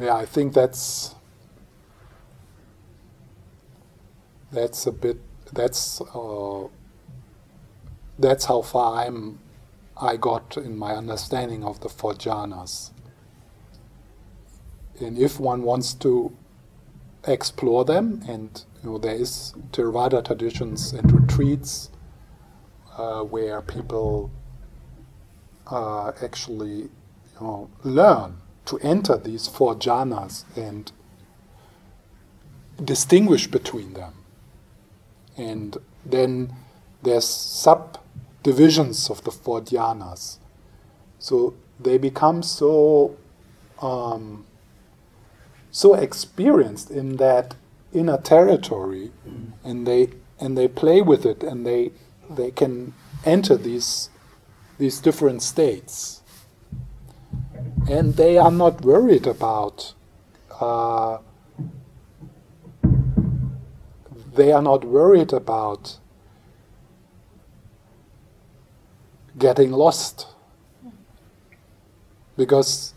Yeah, 0.00 0.14
I 0.16 0.26
think 0.26 0.54
that's 0.54 1.14
that's 4.50 4.86
a 4.86 4.92
bit 4.92 5.18
that's 5.52 6.00
uh, 6.00 6.68
that's 8.18 8.44
how 8.46 8.62
far 8.62 9.04
I'm 9.04 9.38
I 9.96 10.16
got 10.16 10.56
in 10.56 10.76
my 10.76 10.94
understanding 10.94 11.64
of 11.64 11.80
the 11.80 11.88
four 11.88 12.14
jhanas. 12.14 12.90
And 15.00 15.18
if 15.18 15.40
one 15.40 15.62
wants 15.62 15.94
to 15.94 16.36
explore 17.26 17.84
them, 17.84 18.22
and 18.28 18.64
you 18.82 18.90
know, 18.90 18.98
there 18.98 19.14
is 19.14 19.54
Theravada 19.72 20.24
traditions 20.24 20.92
and 20.92 21.10
retreats 21.12 21.90
uh, 22.96 23.22
where 23.22 23.60
people 23.60 24.30
uh, 25.70 26.12
actually 26.22 26.82
you 26.82 27.40
know, 27.40 27.70
learn 27.82 28.36
to 28.66 28.78
enter 28.78 29.16
these 29.16 29.46
four 29.46 29.74
jhanas 29.74 30.44
and 30.56 30.90
distinguish 32.82 33.46
between 33.46 33.94
them. 33.94 34.14
And 35.36 35.76
then 36.04 36.54
there's 37.02 37.26
subdivisions 37.26 39.10
of 39.10 39.22
the 39.24 39.30
four 39.30 39.60
jhanas. 39.60 40.38
So 41.18 41.54
they 41.78 41.98
become 41.98 42.42
so 42.42 43.16
um, 43.82 44.46
so 45.70 45.94
experienced 45.94 46.90
in 46.90 47.16
that 47.16 47.56
inner 47.92 48.18
territory, 48.18 49.10
and 49.64 49.86
they 49.86 50.10
and 50.38 50.56
they 50.56 50.68
play 50.68 51.02
with 51.02 51.26
it, 51.26 51.42
and 51.42 51.66
they 51.66 51.90
they 52.30 52.50
can 52.50 52.94
enter 53.24 53.56
these 53.56 54.10
these 54.78 55.00
different 55.00 55.42
states, 55.42 56.22
and 57.88 58.14
they 58.14 58.38
are 58.38 58.50
not 58.50 58.80
worried 58.82 59.26
about. 59.26 59.94
Uh, 60.60 61.18
they 64.34 64.52
are 64.52 64.62
not 64.62 64.84
worried 64.84 65.32
about 65.32 65.98
getting 69.38 69.70
lost 69.72 70.28
because 72.36 72.94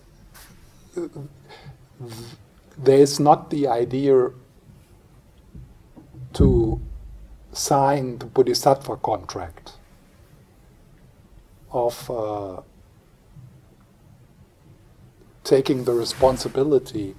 there 2.77 2.99
is 2.99 3.19
not 3.19 3.49
the 3.49 3.67
idea 3.67 4.29
to 6.33 6.79
sign 7.51 8.17
the 8.19 8.25
bodhisattva 8.25 8.97
contract 8.97 9.73
of 11.71 12.09
uh, 12.09 12.61
taking 15.47 15.85
the 15.85 15.93
responsibility 15.93 17.15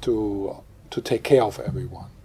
to 0.00 0.56
to 0.90 1.00
take 1.00 1.24
care 1.24 1.42
of 1.42 1.58
everyone. 1.58 2.15